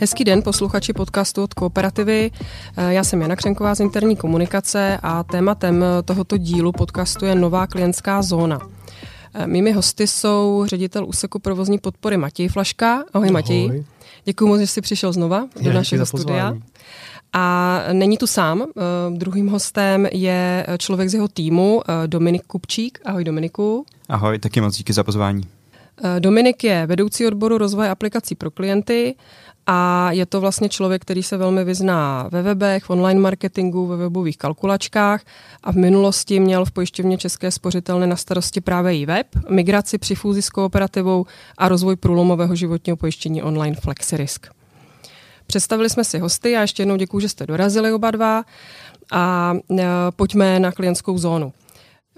Hezký 0.00 0.24
den, 0.24 0.42
posluchači 0.42 0.92
podcastu 0.92 1.42
od 1.42 1.54
Kooperativy. 1.54 2.30
Já 2.88 3.04
jsem 3.04 3.22
Jana 3.22 3.36
Křenková 3.36 3.74
z 3.74 3.80
interní 3.80 4.16
komunikace 4.16 4.98
a 5.02 5.22
tématem 5.22 5.84
tohoto 6.04 6.36
dílu 6.36 6.72
podcastu 6.72 7.24
je 7.24 7.34
nová 7.34 7.66
klientská 7.66 8.22
zóna. 8.22 8.58
Mými 9.46 9.72
hosty 9.72 10.06
jsou 10.06 10.64
ředitel 10.66 11.06
úseku 11.06 11.38
provozní 11.38 11.78
podpory 11.78 12.16
Matěj 12.16 12.48
Flaška. 12.48 12.92
Ahoj, 12.92 13.04
Ahoj. 13.12 13.30
Matěj. 13.30 13.84
Děkuji 14.24 14.46
moc, 14.46 14.60
že 14.60 14.66
jsi 14.66 14.80
přišel 14.80 15.12
znova 15.12 15.48
do 15.62 15.70
je, 15.70 15.74
našeho 15.74 16.06
studia. 16.06 16.56
A 17.32 17.80
není 17.92 18.18
tu 18.18 18.26
sám. 18.26 18.60
Uh, 18.60 18.66
druhým 19.18 19.48
hostem 19.48 20.06
je 20.12 20.66
člověk 20.78 21.08
z 21.08 21.14
jeho 21.14 21.28
týmu, 21.28 21.76
uh, 21.76 21.82
Dominik 22.06 22.42
Kupčík. 22.46 22.98
Ahoj 23.04 23.24
Dominiku. 23.24 23.86
Ahoj, 24.08 24.38
taky 24.38 24.60
moc 24.60 24.76
díky 24.76 24.92
za 24.92 25.04
pozvání. 25.04 25.42
Uh, 26.02 26.20
Dominik 26.20 26.64
je 26.64 26.86
vedoucí 26.86 27.26
odboru 27.26 27.58
rozvoje 27.58 27.90
aplikací 27.90 28.34
pro 28.34 28.50
klienty 28.50 29.14
a 29.66 30.10
je 30.12 30.26
to 30.26 30.40
vlastně 30.40 30.68
člověk, 30.68 31.02
který 31.02 31.22
se 31.22 31.36
velmi 31.36 31.64
vyzná 31.64 32.28
ve 32.32 32.42
webech, 32.42 32.84
v 32.84 32.90
online 32.90 33.20
marketingu, 33.20 33.86
ve 33.86 33.96
webových 33.96 34.38
kalkulačkách 34.38 35.22
a 35.62 35.72
v 35.72 35.76
minulosti 35.76 36.40
měl 36.40 36.64
v 36.64 36.70
pojišťovně 36.70 37.18
České 37.18 37.50
spořitelny 37.50 38.06
na 38.06 38.16
starosti 38.16 38.60
právě 38.60 38.98
i 38.98 39.06
web, 39.06 39.26
migraci 39.48 39.98
při 39.98 40.14
fúzi 40.14 40.42
s 40.42 40.50
kooperativou 40.50 41.26
a 41.58 41.68
rozvoj 41.68 41.96
průlomového 41.96 42.54
životního 42.56 42.96
pojištění 42.96 43.42
online 43.42 43.76
FlexiRisk. 43.76 44.46
Představili 45.46 45.90
jsme 45.90 46.04
si 46.04 46.18
hosty 46.18 46.56
a 46.56 46.60
ještě 46.60 46.82
jednou 46.82 46.96
děkuji, 46.96 47.20
že 47.20 47.28
jste 47.28 47.46
dorazili 47.46 47.92
oba 47.92 48.10
dva 48.10 48.44
a 49.12 49.54
e, 49.78 49.84
pojďme 50.16 50.60
na 50.60 50.72
klientskou 50.72 51.18
zónu. 51.18 51.52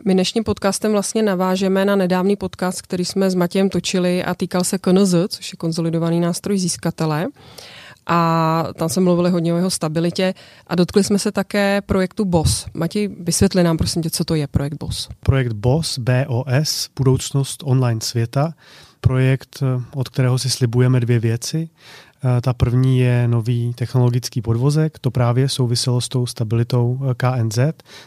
My 0.04 0.14
dnešním 0.14 0.44
podcastem 0.44 0.92
vlastně 0.92 1.22
navážeme 1.22 1.84
na 1.84 1.96
nedávný 1.96 2.36
podcast, 2.36 2.82
který 2.82 3.04
jsme 3.04 3.30
s 3.30 3.34
Matějem 3.34 3.68
točili 3.68 4.24
a 4.24 4.34
týkal 4.34 4.64
se 4.64 4.78
KNZ, 4.78 5.14
což 5.28 5.52
je 5.52 5.56
konzolidovaný 5.56 6.20
nástroj 6.20 6.58
získatele. 6.58 7.26
A 8.06 8.64
tam 8.76 8.88
jsme 8.88 9.02
mluvili 9.02 9.30
hodně 9.30 9.54
o 9.54 9.56
jeho 9.56 9.70
stabilitě 9.70 10.34
a 10.66 10.74
dotkli 10.74 11.04
jsme 11.04 11.18
se 11.18 11.32
také 11.32 11.82
projektu 11.86 12.24
BOS. 12.24 12.66
Matěj, 12.74 13.08
vysvětli 13.20 13.62
nám 13.62 13.76
prosím 13.76 14.02
tě, 14.02 14.10
co 14.10 14.24
to 14.24 14.34
je 14.34 14.46
projekt 14.46 14.74
BOS. 14.74 15.08
Projekt 15.20 15.52
BOS, 15.52 15.98
BOS, 15.98 16.90
budoucnost 16.96 17.62
online 17.64 18.00
světa, 18.00 18.54
projekt, 19.00 19.62
od 19.94 20.08
kterého 20.08 20.38
si 20.38 20.50
slibujeme 20.50 21.00
dvě 21.00 21.18
věci. 21.18 21.68
Eh, 22.26 22.40
ta 22.40 22.52
první 22.52 22.98
je 22.98 23.28
nový 23.28 23.74
technologický 23.74 24.42
podvozek, 24.42 24.98
to 24.98 25.10
právě 25.10 25.48
souviselo 25.48 26.00
s 26.00 26.08
tou 26.08 26.26
stabilitou 26.26 27.00
eh, 27.10 27.14
KNZ. 27.14 27.58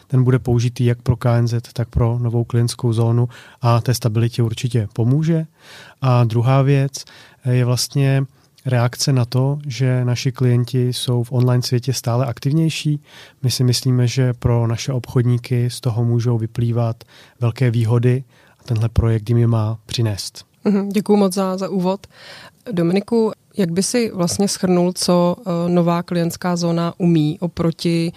Ten 0.06 0.24
bude 0.24 0.38
použitý 0.38 0.84
jak 0.84 1.02
pro 1.02 1.16
KNZ, 1.16 1.54
tak 1.72 1.88
pro 1.88 2.18
novou 2.18 2.44
klientskou 2.44 2.92
zónu 2.92 3.28
a 3.62 3.80
té 3.80 3.94
stabilitě 3.94 4.42
určitě 4.42 4.88
pomůže. 4.92 5.46
A 6.00 6.24
druhá 6.24 6.62
věc 6.62 7.04
eh, 7.44 7.54
je 7.54 7.64
vlastně 7.64 8.24
reakce 8.66 9.12
na 9.12 9.24
to, 9.24 9.58
že 9.66 10.04
naši 10.04 10.32
klienti 10.32 10.92
jsou 10.92 11.22
v 11.22 11.32
online 11.32 11.62
světě 11.62 11.92
stále 11.92 12.26
aktivnější. 12.26 13.00
My 13.42 13.50
si 13.50 13.64
myslíme, 13.64 14.06
že 14.06 14.32
pro 14.32 14.66
naše 14.66 14.92
obchodníky 14.92 15.70
z 15.70 15.80
toho 15.80 16.04
můžou 16.04 16.38
vyplývat 16.38 17.04
velké 17.40 17.70
výhody 17.70 18.24
a 18.60 18.62
tenhle 18.64 18.88
projekt 18.88 19.28
jim 19.28 19.38
je 19.38 19.46
má 19.46 19.78
přinést. 19.86 20.44
Mhm, 20.64 20.88
Děkuji 20.88 21.16
moc 21.16 21.34
za, 21.34 21.56
za 21.56 21.68
úvod. 21.68 22.06
Dominiku, 22.72 23.32
jak 23.56 23.70
by 23.70 23.82
si 23.82 24.10
vlastně 24.14 24.48
schrnul, 24.48 24.92
co 24.92 25.36
uh, 25.38 25.44
nová 25.68 26.02
klientská 26.02 26.56
zóna 26.56 26.94
umí 26.98 27.38
oproti 27.40 28.12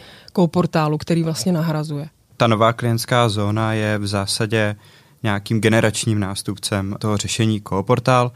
portálu, 0.45 0.98
který 0.98 1.23
vlastně 1.23 1.52
nahrazuje? 1.52 2.09
Ta 2.38 2.48
nová 2.48 2.73
klientská 2.73 3.30
zóna 3.30 3.73
je 3.73 3.98
v 3.98 4.08
zásadě 4.08 4.75
nějakým 5.23 5.62
generačním 5.62 6.20
nástupcem 6.20 6.95
toho 7.00 7.17
řešení 7.17 7.59
Kooportál. 7.59 8.31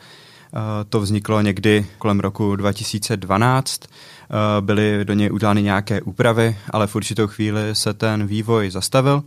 Uh, 0.53 0.59
to 0.89 0.99
vzniklo 0.99 1.41
někdy 1.41 1.85
kolem 1.97 2.19
roku 2.19 2.55
2012. 2.55 3.81
Uh, 3.83 4.65
byly 4.65 5.05
do 5.05 5.13
něj 5.13 5.31
udělány 5.31 5.61
nějaké 5.61 6.01
úpravy, 6.01 6.57
ale 6.69 6.87
v 6.87 6.95
určitou 6.95 7.27
chvíli 7.27 7.75
se 7.75 7.93
ten 7.93 8.27
vývoj 8.27 8.71
zastavil. 8.71 9.23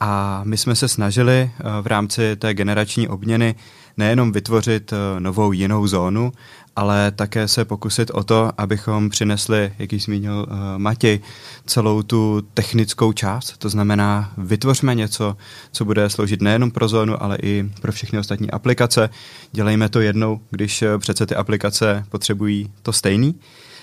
A 0.00 0.40
my 0.44 0.56
jsme 0.56 0.74
se 0.74 0.88
snažili 0.88 1.50
v 1.82 1.86
rámci 1.86 2.36
té 2.36 2.54
generační 2.54 3.08
obměny 3.08 3.54
nejenom 3.96 4.32
vytvořit 4.32 4.92
novou 5.18 5.52
jinou 5.52 5.86
zónu, 5.86 6.32
ale 6.76 7.10
také 7.10 7.48
se 7.48 7.64
pokusit 7.64 8.10
o 8.10 8.24
to, 8.24 8.50
abychom 8.58 9.10
přinesli, 9.10 9.72
jak 9.78 9.92
již 9.92 10.04
zmínil 10.04 10.46
uh, 10.48 10.56
Matěj, 10.76 11.20
celou 11.66 12.02
tu 12.02 12.42
technickou 12.54 13.12
část. 13.12 13.58
To 13.58 13.68
znamená, 13.68 14.32
vytvořme 14.38 14.94
něco, 14.94 15.36
co 15.72 15.84
bude 15.84 16.10
sloužit 16.10 16.42
nejenom 16.42 16.70
pro 16.70 16.88
zónu, 16.88 17.22
ale 17.22 17.38
i 17.42 17.70
pro 17.80 17.92
všechny 17.92 18.18
ostatní 18.18 18.50
aplikace. 18.50 19.10
Dělejme 19.52 19.88
to 19.88 20.00
jednou, 20.00 20.40
když 20.50 20.82
eh, 20.82 20.98
přece 20.98 21.26
ty 21.26 21.34
aplikace 21.34 22.04
potřebují 22.08 22.72
to 22.82 22.92
stejný. 22.92 23.34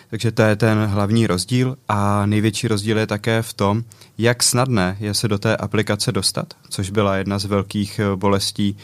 Takže 0.09 0.31
to 0.31 0.41
je 0.41 0.55
ten 0.55 0.85
hlavní 0.85 1.27
rozdíl 1.27 1.77
a 1.87 2.25
největší 2.25 2.67
rozdíl 2.67 2.97
je 2.97 3.07
také 3.07 3.41
v 3.41 3.53
tom, 3.53 3.83
jak 4.17 4.43
snadné 4.43 4.97
je 4.99 5.13
se 5.13 5.27
do 5.27 5.39
té 5.39 5.57
aplikace 5.57 6.11
dostat, 6.11 6.53
což 6.69 6.89
byla 6.89 7.17
jedna 7.17 7.39
z 7.39 7.45
velkých 7.45 7.99
eh, 7.99 8.15
bolestí 8.15 8.77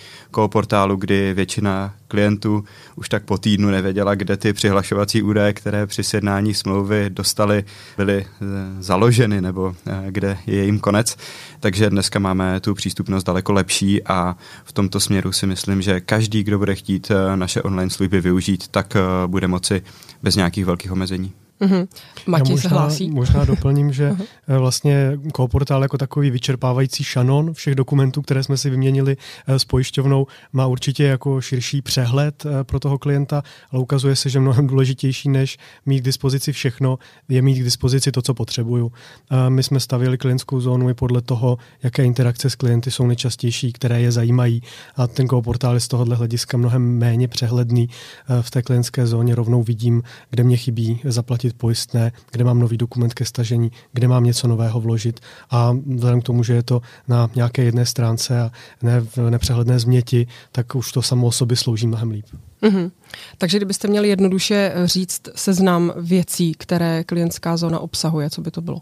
portálu, 0.47 0.95
kdy 0.95 1.33
většina 1.33 1.93
klientů 2.07 2.63
už 2.95 3.09
tak 3.09 3.23
po 3.23 3.37
týdnu 3.37 3.69
nevěděla, 3.69 4.15
kde 4.15 4.37
ty 4.37 4.53
přihlašovací 4.53 5.23
údaje, 5.23 5.53
které 5.53 5.87
při 5.87 6.03
sjednání 6.03 6.53
smlouvy 6.53 7.09
dostali, 7.09 7.63
byly 7.97 8.25
eh, 8.25 8.45
založeny 8.79 9.41
nebo 9.41 9.75
eh, 9.87 10.05
kde 10.09 10.37
je 10.47 10.65
jim 10.65 10.79
konec. 10.79 11.17
Takže 11.59 11.89
dneska 11.89 12.19
máme 12.19 12.59
tu 12.59 12.73
přístupnost 12.73 13.23
daleko 13.23 13.53
lepší 13.53 14.03
a 14.03 14.35
v 14.63 14.71
tomto 14.71 14.99
směru 14.99 15.31
si 15.31 15.47
myslím, 15.47 15.81
že 15.81 16.01
každý, 16.01 16.43
kdo 16.43 16.57
bude 16.57 16.75
chtít 16.75 17.11
naše 17.35 17.61
online 17.61 17.89
služby 17.89 18.21
využít, 18.21 18.67
tak 18.67 18.97
bude 19.27 19.47
moci 19.47 19.81
bez 20.25 20.35
nějakých 20.35 20.65
velkých 20.65 20.91
omezení. 20.91 21.33
Mm-hmm. 21.61 21.87
Matěj 22.27 22.51
možná, 22.51 22.69
se 22.69 22.75
hlásí. 22.75 23.11
Možná 23.11 23.45
doplním, 23.45 23.93
že 23.93 24.11
uh-huh. 24.11 24.59
vlastně 24.59 25.17
Kooportál 25.33 25.81
jako 25.81 25.97
takový 25.97 26.31
vyčerpávající 26.31 27.03
šanon 27.03 27.53
všech 27.53 27.75
dokumentů, 27.75 28.21
které 28.21 28.43
jsme 28.43 28.57
si 28.57 28.69
vyměnili 28.69 29.17
eh, 29.47 29.59
s 29.59 29.65
pojišťovnou, 29.65 30.27
má 30.53 30.67
určitě 30.67 31.03
jako 31.03 31.41
širší 31.41 31.81
přehled 31.81 32.45
eh, 32.45 32.63
pro 32.63 32.79
toho 32.79 32.97
klienta, 32.97 33.43
ale 33.71 33.81
ukazuje 33.81 34.15
se, 34.15 34.29
že 34.29 34.39
mnohem 34.39 34.67
důležitější, 34.67 35.29
než 35.29 35.57
mít 35.85 35.99
k 35.99 36.05
dispozici 36.05 36.51
všechno, 36.51 36.97
je 37.29 37.41
mít 37.41 37.59
k 37.59 37.63
dispozici 37.63 38.11
to, 38.11 38.21
co 38.21 38.33
potřebuju. 38.33 38.91
My 39.49 39.63
jsme 39.63 39.79
stavili 39.79 40.17
klientskou 40.17 40.59
zónu 40.61 40.89
i 40.89 40.93
podle 40.93 41.21
toho, 41.21 41.57
jaké 41.83 42.03
interakce 42.03 42.49
s 42.49 42.55
klienty 42.55 42.91
jsou 42.91 43.07
nejčastější, 43.07 43.73
které 43.73 44.01
je 44.01 44.11
zajímají 44.11 44.61
a 44.95 45.07
ten 45.07 45.27
Kooportál 45.27 45.73
je 45.73 45.79
z 45.79 45.87
tohohle 45.87 46.15
hlediska 46.15 46.57
mnohem 46.57 46.97
méně 46.97 47.27
přehledný. 47.27 47.89
V 48.41 48.51
té 48.51 48.61
klientské 48.61 49.07
zóně 49.07 49.35
rovnou 49.35 49.63
vidím, 49.63 50.03
kde 50.29 50.43
mě 50.43 50.57
chybí 50.57 51.01
zaplatit 51.03 51.44
zaplatit 51.45 51.57
pojistné, 51.57 52.11
kde 52.31 52.43
mám 52.43 52.59
nový 52.59 52.77
dokument 52.77 53.13
ke 53.13 53.25
stažení, 53.25 53.71
kde 53.93 54.07
mám 54.07 54.23
něco 54.23 54.47
nového 54.47 54.81
vložit 54.81 55.19
a 55.49 55.73
vzhledem 55.95 56.21
k 56.21 56.23
tomu, 56.23 56.43
že 56.43 56.53
je 56.53 56.63
to 56.63 56.81
na 57.07 57.29
nějaké 57.35 57.63
jedné 57.63 57.85
stránce 57.85 58.41
a 58.41 58.51
ne 58.81 59.01
v 59.01 59.29
nepřehledné 59.29 59.79
změti, 59.79 60.27
tak 60.51 60.75
už 60.75 60.91
to 60.91 61.01
samo 61.01 61.27
o 61.27 61.31
sobě 61.31 61.57
slouží 61.57 61.87
mnohem 61.87 62.11
líp. 62.11 62.25
Mm-hmm. 62.61 62.91
Takže 63.37 63.57
kdybyste 63.57 63.87
měli 63.87 64.09
jednoduše 64.09 64.73
říct 64.85 65.21
seznam 65.35 65.93
věcí, 65.97 66.53
které 66.57 67.03
klientská 67.03 67.57
zóna 67.57 67.79
obsahuje, 67.79 68.29
co 68.29 68.41
by 68.41 68.51
to 68.51 68.61
bylo? 68.61 68.81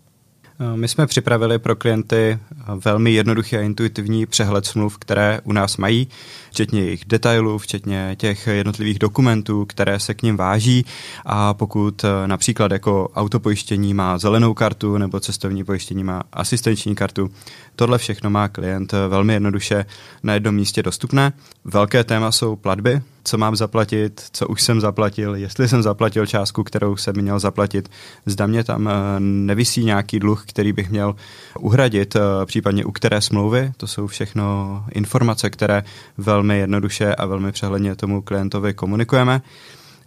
Eh, 0.59 0.77
my 0.77 0.87
jsme 0.87 1.07
připravili 1.07 1.59
pro 1.59 1.75
klienty 1.75 2.39
velmi 2.85 3.11
jednoduchý 3.11 3.57
a 3.57 3.61
intuitivní 3.61 4.25
přehled 4.25 4.65
smluv, 4.65 4.97
které 4.97 5.41
u 5.43 5.51
nás 5.51 5.77
mají, 5.77 6.07
včetně 6.53 6.81
jejich 6.81 7.05
detailů, 7.05 7.57
včetně 7.57 8.15
těch 8.19 8.47
jednotlivých 8.47 8.99
dokumentů, 8.99 9.65
které 9.65 9.99
se 9.99 10.13
k 10.13 10.21
ním 10.21 10.37
váží 10.37 10.85
a 11.25 11.53
pokud 11.53 12.03
eh, 12.03 12.27
například 12.27 12.71
jako 12.71 13.09
autopojištění 13.15 13.93
má 13.93 14.17
zelenou 14.17 14.53
kartu 14.53 14.97
nebo 14.97 15.19
cestovní 15.19 15.63
pojištění 15.63 16.03
má 16.03 16.23
asistenční 16.33 16.95
kartu, 16.95 17.31
tohle 17.75 17.97
všechno 17.97 18.29
má 18.29 18.47
klient 18.47 18.93
eh, 18.93 19.07
velmi 19.07 19.33
jednoduše 19.33 19.85
na 20.23 20.33
jednom 20.33 20.55
místě 20.55 20.83
dostupné. 20.83 21.33
Velké 21.65 22.03
téma 22.03 22.31
jsou 22.31 22.55
platby, 22.55 23.01
co 23.23 23.37
mám 23.37 23.55
zaplatit, 23.55 24.21
co 24.31 24.47
už 24.47 24.61
jsem 24.61 24.81
zaplatil, 24.81 25.35
jestli 25.35 25.67
jsem 25.67 25.83
zaplatil 25.83 26.25
částku, 26.25 26.63
kterou 26.63 26.95
jsem 26.95 27.15
měl 27.15 27.39
zaplatit, 27.39 27.89
zda 28.25 28.47
mě 28.47 28.63
tam 28.63 28.87
eh, 28.87 28.93
nevisí 29.19 29.85
nějaký 29.85 30.19
dluh, 30.19 30.43
který 30.47 30.73
bych 30.73 30.89
měl 30.89 31.15
uhradit, 31.59 32.15
případně 32.45 32.85
u 32.85 32.91
které 32.91 33.21
smlouvy. 33.21 33.71
To 33.77 33.87
jsou 33.87 34.07
všechno 34.07 34.83
informace, 34.91 35.49
které 35.49 35.83
velmi 36.17 36.42
jednoduše 36.51 37.15
a 37.15 37.25
velmi 37.25 37.51
přehledně 37.51 37.95
tomu 37.95 38.21
klientovi 38.21 38.73
komunikujeme. 38.73 39.41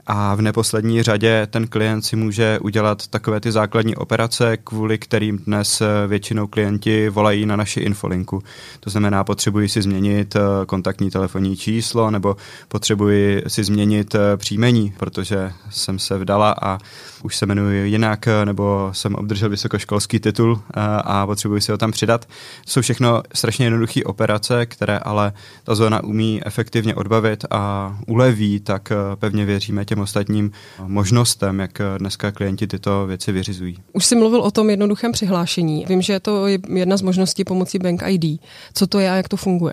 a 0.07 0.35
v 0.35 0.43
neposlední 0.43 1.03
řadě 1.03 1.47
ten 1.51 1.67
klient 1.67 2.03
si 2.03 2.17
může 2.17 2.59
udělat 2.59 3.07
takové 3.07 3.41
ty 3.41 3.53
základní 3.53 3.97
operace, 3.97 4.57
kvůli 4.57 4.99
kterým 4.99 5.39
dnes 5.39 5.83
většinou 6.07 6.47
klienti 6.47 7.09
volají 7.09 7.47
na 7.47 7.57
naši 7.57 7.81
infolinku. 7.81 8.43
To 8.81 8.91
znamená, 8.91 9.25
potřebují 9.25 9.69
si 9.69 9.83
změnit 9.83 10.37
kontaktní 10.67 11.11
telefonní 11.11 11.57
číslo 11.57 12.11
nebo 12.11 12.37
potřebuji 12.69 13.43
si 13.47 13.65
změnit 13.65 14.17
příjmení, 14.37 14.95
protože 14.99 15.53
jsem 15.71 15.99
se 15.99 16.19
vdala 16.19 16.55
a 16.63 16.79
už 17.27 17.37
se 17.37 17.47
jmenuji 17.47 17.91
jinak, 17.91 18.29
nebo 18.45 18.91
jsem 18.93 19.15
obdržel 19.15 19.49
vysokoškolský 19.49 20.21
titul 20.21 20.61
a 21.05 21.27
potřebuji 21.27 21.61
si 21.61 21.73
ho 21.73 21.79
tam 21.79 21.93
přidat. 21.93 22.25
To 22.65 22.71
jsou 22.71 22.81
všechno 22.81 23.23
strašně 23.35 23.67
jednoduché 23.67 24.05
operace, 24.05 24.67
které 24.67 24.99
ale 24.99 25.33
ta 25.65 25.75
zóna 25.75 26.05
umí 26.05 26.41
efektivně 26.45 26.95
odbavit 26.95 27.45
a 27.51 27.97
uleví, 28.07 28.61
tak 28.61 28.93
pevně 29.15 29.45
věříme 29.45 29.85
těm 29.85 29.99
ostatním 30.01 30.51
možnostem, 30.87 31.61
jak 31.61 31.79
dneska 31.99 32.33
klienti 32.33 32.67
tyto 32.67 33.07
věci 33.07 33.33
vyřizují. 33.33 33.79
Už 33.93 34.05
jsi 34.05 34.17
mluvil 34.17 34.41
o 34.41 34.51
tom 34.51 34.71
jednoduchém 34.71 35.13
přihlášení. 35.13 35.85
Vím, 35.89 36.03
že 36.03 36.13
je 36.13 36.21
to 36.21 36.47
jedna 36.75 36.97
z 36.97 37.03
možností 37.03 37.45
pomocí 37.45 37.79
Bank 37.79 38.03
ID. 38.07 38.41
Co 38.75 38.87
to 38.87 38.99
je 38.99 39.11
a 39.11 39.15
jak 39.15 39.29
to 39.29 39.37
funguje? 39.37 39.73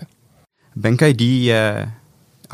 Bank 0.76 1.02
ID 1.02 1.20
je 1.20 1.92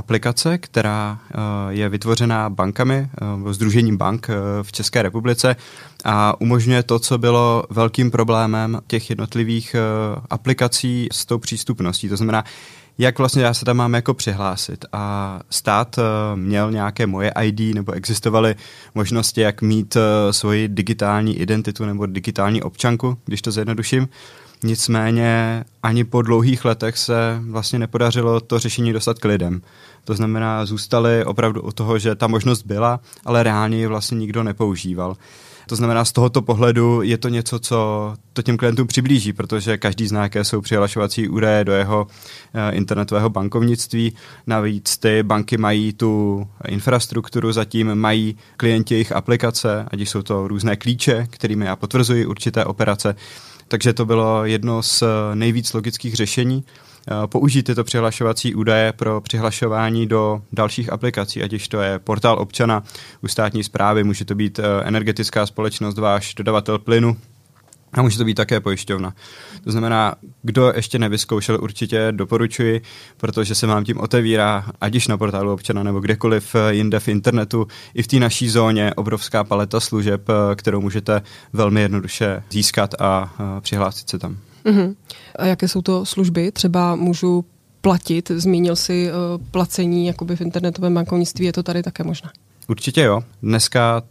aplikace, 0.01 0.59
která 0.59 1.19
eh, 1.21 1.37
je 1.69 1.89
vytvořená 1.89 2.51
bankami, 2.51 3.09
Združením 3.51 3.95
eh, 3.95 3.97
bank 3.97 4.27
eh, 4.31 4.35
v 4.63 4.73
České 4.73 5.03
republice 5.03 5.57
a 6.05 6.41
umožňuje 6.41 6.83
to, 6.83 6.99
co 6.99 7.19
bylo 7.19 7.65
velkým 7.71 8.11
problémem 8.11 8.81
těch 8.87 9.11
jednotlivých 9.11 9.77
aplikací 10.31 11.09
s 11.13 11.27
tou 11.27 11.39
přístupností. 11.39 12.09
To 12.09 12.17
znamená, 12.17 12.45
jak 12.99 13.19
vlastně 13.19 13.43
já 13.43 13.55
se 13.55 13.65
tam 13.65 13.77
mám 13.77 13.95
jako 13.95 14.15
přihlásit. 14.15 14.85
A 14.93 15.41
stát 15.51 15.97
měl 16.35 16.71
nějaké 16.71 17.07
moje 17.07 17.33
ID 17.43 17.75
nebo 17.75 17.93
existovaly 17.93 18.55
možnosti, 18.95 19.41
jak 19.41 19.63
mít 19.63 19.97
svoji 20.31 20.69
digitální 20.69 21.39
identitu 21.39 21.85
nebo 21.85 22.07
digitální 22.07 22.63
občanku, 22.63 23.19
když 23.25 23.43
to 23.43 23.51
zjednoduším. 23.51 24.09
Nicméně 24.65 25.65
ani 25.83 26.05
po 26.05 26.23
dlouhých 26.23 26.65
letech 26.65 26.99
se 26.99 27.41
vlastně 27.41 27.79
nepodařilo 27.79 28.41
to 28.41 28.59
řešení 28.59 28.93
dostat 28.93 29.19
k 29.19 29.25
lidem. 29.25 29.63
To 30.05 30.15
znamená, 30.15 30.67
zůstali 30.67 31.25
opravdu 31.25 31.63
u 31.63 31.73
toho, 31.73 31.99
že 31.99 32.15
ta 32.15 32.27
možnost 32.27 32.63
byla, 32.63 33.01
ale 33.25 33.43
reálně 33.43 33.79
ji 33.79 33.87
vlastně 33.87 34.19
nikdo 34.19 34.43
nepoužíval. 34.43 35.17
To 35.71 35.77
znamená, 35.77 36.05
z 36.05 36.13
tohoto 36.13 36.43
pohledu 36.43 37.03
je 37.03 37.19
to 37.19 37.29
něco, 37.29 37.59
co 37.59 38.15
to 38.33 38.43
těm 38.43 38.57
klientům 38.57 38.87
přiblíží, 38.87 39.33
protože 39.33 39.79
každý 39.79 40.07
zná, 40.07 40.23
jaké 40.23 40.45
jsou 40.45 40.61
přihlašovací 40.61 41.29
údaje 41.29 41.65
do 41.65 41.73
jeho 41.73 42.07
eh, 42.55 42.73
internetového 42.73 43.31
bankovnictví. 43.31 44.13
Navíc 44.47 44.99
ty 44.99 45.23
banky 45.23 45.57
mají 45.57 45.93
tu 45.93 46.47
infrastrukturu, 46.69 47.53
zatím 47.53 47.95
mají 47.95 48.37
klienti 48.57 48.95
jejich 48.95 49.13
aplikace, 49.13 49.87
ať 49.91 50.01
jsou 50.01 50.23
to 50.23 50.49
různé 50.49 50.77
klíče, 50.77 51.27
kterými 51.31 51.65
já 51.65 51.77
potvrzuji 51.77 52.27
určité 52.27 52.65
operace. 52.65 53.15
Takže 53.71 53.93
to 53.93 54.07
bylo 54.07 54.45
jedno 54.45 54.83
z 54.83 55.03
nejvíc 55.35 55.73
logických 55.73 56.15
řešení. 56.15 56.65
Eh, 57.09 57.27
použít 57.27 57.63
tyto 57.63 57.85
přihlašovací 57.85 58.55
údaje 58.55 58.93
pro 58.93 59.21
přihlašování 59.21 60.07
do 60.07 60.43
dalších 60.53 60.93
aplikací, 60.93 61.43
ať 61.43 61.53
už 61.53 61.69
to 61.69 61.81
je 61.81 61.99
portál 61.99 62.39
občana 62.39 62.83
u 63.23 63.29
státní 63.29 63.65
zprávy, 63.65 64.05
může 64.05 64.25
to 64.25 64.35
být 64.35 64.59
eh, 64.59 64.63
energetická 64.85 65.47
společnost, 65.47 65.99
váš 65.99 66.35
dodavatel 66.35 66.79
plynu, 66.79 67.17
a 67.93 68.03
může 68.03 68.19
to 68.19 68.25
být 68.25 68.35
také 68.35 68.61
pojišťovna. 68.61 69.15
To 69.65 69.73
znamená, 69.73 70.15
kdo 70.43 70.73
ještě 70.77 70.99
nevyzkoušel, 70.99 71.59
určitě 71.63 72.09
doporučuji, 72.13 72.81
protože 73.17 73.55
se 73.55 73.67
vám 73.67 73.85
tím 73.85 74.01
otevírá, 74.01 74.65
ať 74.81 74.95
již 74.95 75.09
na 75.09 75.17
portálu 75.17 75.53
občana 75.53 75.83
nebo 75.83 76.01
kdekoliv 76.01 76.57
jinde 76.71 77.01
v 77.01 77.09
internetu, 77.09 77.67
i 77.95 78.03
v 78.03 78.07
té 78.07 78.17
naší 78.17 78.49
zóně 78.49 78.95
obrovská 78.95 79.45
paleta 79.45 79.81
služeb, 79.81 80.29
kterou 80.57 80.81
můžete 80.81 81.23
velmi 81.53 81.81
jednoduše 81.81 82.43
získat 82.51 82.95
a 83.01 83.35
přihlásit 83.61 84.11
se 84.11 84.19
tam. 84.19 84.39
Uh-huh. 84.65 84.95
A 85.37 85.47
jaké 85.47 85.69
jsou 85.69 85.83
to 85.83 86.07
služby? 86.07 86.53
Třeba 86.53 86.97
můžu 86.97 87.45
platit, 87.81 88.31
zmínil 88.31 88.77
si 88.77 89.11
uh, 89.11 89.47
placení 89.51 90.07
jakoby 90.07 90.37
v 90.37 90.41
internetovém 90.41 90.95
bankovnictví, 90.95 91.47
je 91.47 91.53
to 91.53 91.63
tady 91.63 91.83
také 91.83 92.05
možné? 92.05 92.31
Určitě 92.69 93.03
jo. 93.03 93.23
Dneska 93.43 94.03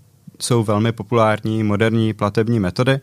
jsou 0.41 0.63
velmi 0.63 0.91
populární 0.91 1.63
moderní 1.63 2.13
platební 2.13 2.59
metody, 2.59 2.99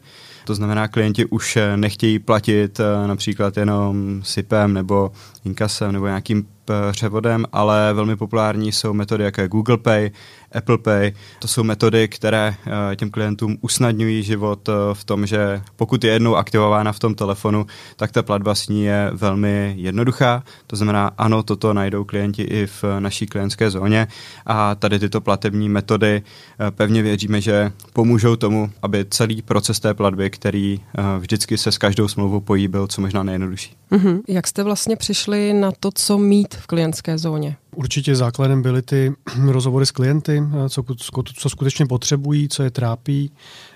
to 0.46 0.54
znamená, 0.54 0.88
klienti 0.88 1.25
už 1.25 1.56
eh, 1.56 1.76
nechtějí 1.76 2.19
platit 2.19 2.81
eh, 2.81 3.08
například 3.08 3.56
jenom 3.56 4.20
SIPem 4.25 4.72
nebo 4.72 5.12
inkasem 5.44 5.93
nebo 5.93 6.06
nějakým 6.06 6.46
převodem, 6.93 7.44
ale 7.52 7.93
velmi 7.93 8.16
populární 8.16 8.72
jsou 8.72 8.93
metody 8.93 9.25
jako 9.25 9.40
je 9.40 9.48
Google 9.48 9.76
Pay, 9.76 10.10
Apple 10.56 10.79
Pay. 10.79 11.12
To 11.38 11.49
jsou 11.49 11.62
metody, 11.62 12.08
které 12.08 12.55
eh, 12.93 12.97
těm 12.97 13.11
klientům 13.11 13.58
usnadňují 13.61 14.23
život 14.23 14.69
eh, 14.69 14.73
v 14.93 15.05
tom, 15.05 15.26
že 15.26 15.62
pokud 15.76 16.05
je 16.05 16.12
jednou 16.12 16.37
aktivována 16.37 16.93
v 16.93 16.99
tom 16.99 17.14
telefonu, 17.14 17.67
tak 17.97 18.12
ta 18.12 18.23
platba 18.23 18.55
s 18.55 18.69
ní 18.69 18.85
je 18.85 19.11
velmi 19.12 19.75
jednoduchá. 19.76 20.43
To 20.67 20.76
znamená, 20.76 21.11
ano, 21.19 21.43
toto 21.43 21.73
najdou 21.73 22.05
klienti 22.05 22.43
i 22.43 22.67
v 22.67 22.85
naší 22.99 23.26
klientské 23.26 23.70
zóně 23.70 24.08
a 24.47 24.75
tady 24.75 24.99
tyto 24.99 25.20
platební 25.20 25.69
metody 25.69 26.23
eh, 26.23 26.70
pevně 26.70 27.02
věříme, 27.02 27.41
že 27.41 27.73
pomůžou 27.93 28.37
tomu, 28.37 28.70
aby 28.82 29.05
celý 29.11 29.43
proces 29.43 29.81
té 29.81 29.94
platby, 29.94 30.31
který 30.31 30.81
vždycky 31.19 31.59
se 31.59 31.73
s 31.73 31.79
každou 31.79 32.09
smlouvou 32.09 32.41
pojí, 32.41 32.69
byl 32.69 32.87
co 32.87 33.00
možná 33.00 33.23
nejjednodušší. 33.23 33.76
Mm-hmm. 33.93 34.20
Jak 34.29 34.47
jste 34.47 34.62
vlastně 34.62 34.97
přišli 34.97 35.52
na 35.52 35.73
to, 35.81 35.91
co 35.94 36.19
mít 36.19 36.55
v 36.55 36.67
klientské 36.67 37.19
zóně? 37.19 37.56
Určitě 37.76 38.17
základem 38.17 38.62
byly 38.62 38.82
ty 38.82 39.12
rozhovory 39.46 39.87
s 39.87 39.90
klienty, 39.90 40.43
co, 40.69 40.84
co 41.34 41.49
skutečně 41.50 41.87
potřebují, 41.87 42.49
co 42.49 42.62
je 42.62 42.70
trápí, 42.70 43.31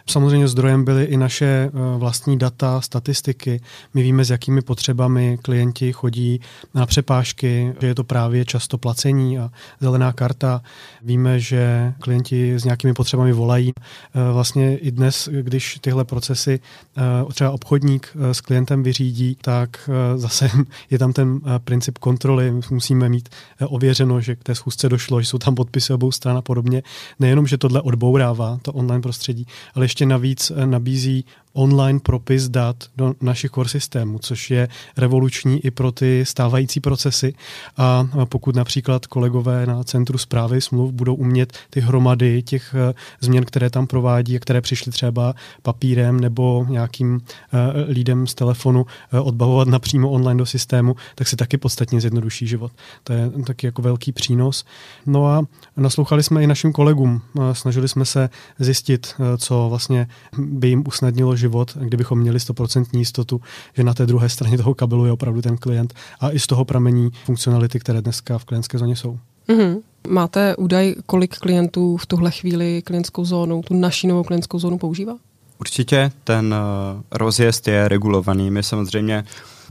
Samozřejmě 0.06 0.49
zdrojem 0.49 0.85
byly 0.85 1.05
i 1.05 1.17
naše 1.17 1.47
eh, 1.47 1.99
vlastní 1.99 2.38
data, 2.38 2.81
statistiky. 2.81 3.61
My 3.94 4.02
víme, 4.02 4.25
s 4.25 4.31
jakými 4.31 4.62
potřebami 4.62 5.38
klienti 5.43 5.93
chodí 5.93 6.41
na 6.75 6.87
přepážky, 6.87 7.75
že 7.81 7.87
je 7.87 7.94
to 7.94 8.05
právě 8.05 8.44
často 8.44 8.79
placení 8.79 9.38
a 9.38 9.50
zelená 9.81 10.12
karta. 10.12 10.62
Víme, 11.02 11.41
že 11.41 11.93
klienti 12.00 12.55
s 12.55 12.64
nějakými 12.64 12.94
potřebami 12.94 13.32
volají. 13.32 13.73
Eh, 13.76 14.32
vlastně 14.32 14.76
i 14.76 14.91
dnes, 14.91 15.29
když 15.43 15.79
tyhle 15.81 16.05
procesy 16.05 16.61
eh, 16.97 17.32
třeba 17.32 17.50
obchodník 17.50 18.17
s 18.32 18.41
klientem 18.41 18.82
vyřídí, 18.82 19.37
tak 19.41 19.91
zase 20.17 20.50
je 20.91 20.99
tam 20.99 21.12
ten 21.12 21.41
princip 21.64 21.99
kontroly. 21.99 22.52
Musíme 22.70 23.08
mít 23.08 23.29
ověřeno, 23.67 24.20
že 24.20 24.37
k 24.37 24.43
té 24.43 24.55
schůzce 24.55 24.88
došlo, 24.88 25.20
že 25.20 25.26
jsou 25.26 25.38
tam 25.38 25.55
podpisy 25.55 25.93
obou 25.93 26.12
stran 26.12 26.37
a 26.37 26.43
podobně. 26.43 26.82
Nejenom, 27.19 27.47
že 27.47 27.58
tohle 27.58 27.81
odbourává 27.81 28.58
to 28.62 28.73
online 28.73 29.02
prostředí, 29.02 29.47
ale 29.75 29.88
ještě 29.90 30.06
navíc 30.06 30.50
eh, 30.50 30.66
nabízí 30.66 31.25
online 31.52 32.00
propis 32.00 32.49
dat 32.49 32.85
do 32.97 33.14
našich 33.20 33.50
core 33.50 33.69
systémů, 33.69 34.19
což 34.19 34.50
je 34.50 34.69
revoluční 34.97 35.67
i 35.67 35.70
pro 35.70 35.93
ty 35.93 36.25
stávající 36.26 36.81
procesy. 36.81 37.35
A 37.76 38.08
pokud 38.25 38.56
například 38.56 39.06
kolegové 39.06 39.67
na 39.67 39.85
Centru 39.85 40.19
zprávy 40.19 40.61
smluv 40.61 40.93
budou 40.93 41.14
umět 41.14 41.52
ty 41.70 41.81
hromady 41.81 42.43
těch 42.43 42.75
eh, 42.75 42.94
změn, 43.20 43.44
které 43.44 43.70
tam 43.70 43.87
provádí, 43.87 44.38
které 44.38 44.61
přišly 44.61 44.93
třeba 44.93 45.35
papírem 45.62 46.20
nebo 46.20 46.67
nějakým 46.69 47.20
eh, 47.20 47.93
lídem 47.93 48.26
z 48.26 48.35
telefonu 48.35 48.87
odbavovat 49.23 49.69
napřímo 49.69 50.11
online 50.11 50.38
do 50.38 50.47
systému, 50.47 50.97
tak 51.14 51.29
si 51.29 51.37
taky 51.37 51.56
podstatně 51.56 52.00
zjednoduší 52.00 52.47
život. 52.47 52.73
To 53.05 53.12
je 53.12 53.31
taky 53.47 53.67
jako 53.67 53.82
velký 53.82 54.12
přínos. 54.12 54.64
No 55.06 55.26
a 55.26 55.44
naslouchali 55.76 56.23
jsme 56.23 56.43
i 56.43 56.47
našim 56.47 56.73
kolegům. 56.73 57.23
Snažili 57.52 57.88
jsme 57.88 58.04
se 58.04 58.30
zjistit, 58.59 59.14
co 59.37 59.66
vlastně 59.69 60.07
by 60.38 60.69
jim 60.69 60.85
usnadnilo 60.87 61.37
život, 61.40 61.76
kdybychom 61.80 62.18
měli 62.18 62.38
100% 62.38 62.99
jistotu, 62.99 63.40
že 63.76 63.85
na 63.85 63.94
té 63.94 64.06
druhé 64.06 64.28
straně 64.28 64.56
toho 64.56 64.75
kabelu 64.75 65.06
je 65.06 65.12
opravdu 65.12 65.42
ten 65.42 65.56
klient 65.56 65.94
a 66.20 66.30
i 66.30 66.38
z 66.38 66.47
toho 66.47 66.64
pramení 66.64 67.11
funkcionality, 67.25 67.78
které 67.78 68.02
dneska 68.02 68.38
v 68.38 68.44
klientské 68.44 68.78
zóně 68.78 68.97
jsou. 68.97 69.18
Mm-hmm. 69.49 69.80
Máte 70.09 70.56
údaj, 70.56 70.94
kolik 71.06 71.37
klientů 71.37 71.97
v 71.97 72.06
tuhle 72.06 72.30
chvíli 72.30 72.82
klientskou 72.82 73.25
zónu, 73.25 73.62
tu 73.62 73.75
naší 73.75 74.06
novou 74.06 74.23
klientskou 74.25 74.59
zónu 74.59 74.78
používá? 74.78 75.16
Určitě 75.59 76.12
ten 76.25 76.54
uh, 76.54 77.02
rozjezd 77.11 77.68
je 77.68 77.88
regulovaný. 77.88 78.50
My 78.50 78.62
samozřejmě 78.62 79.25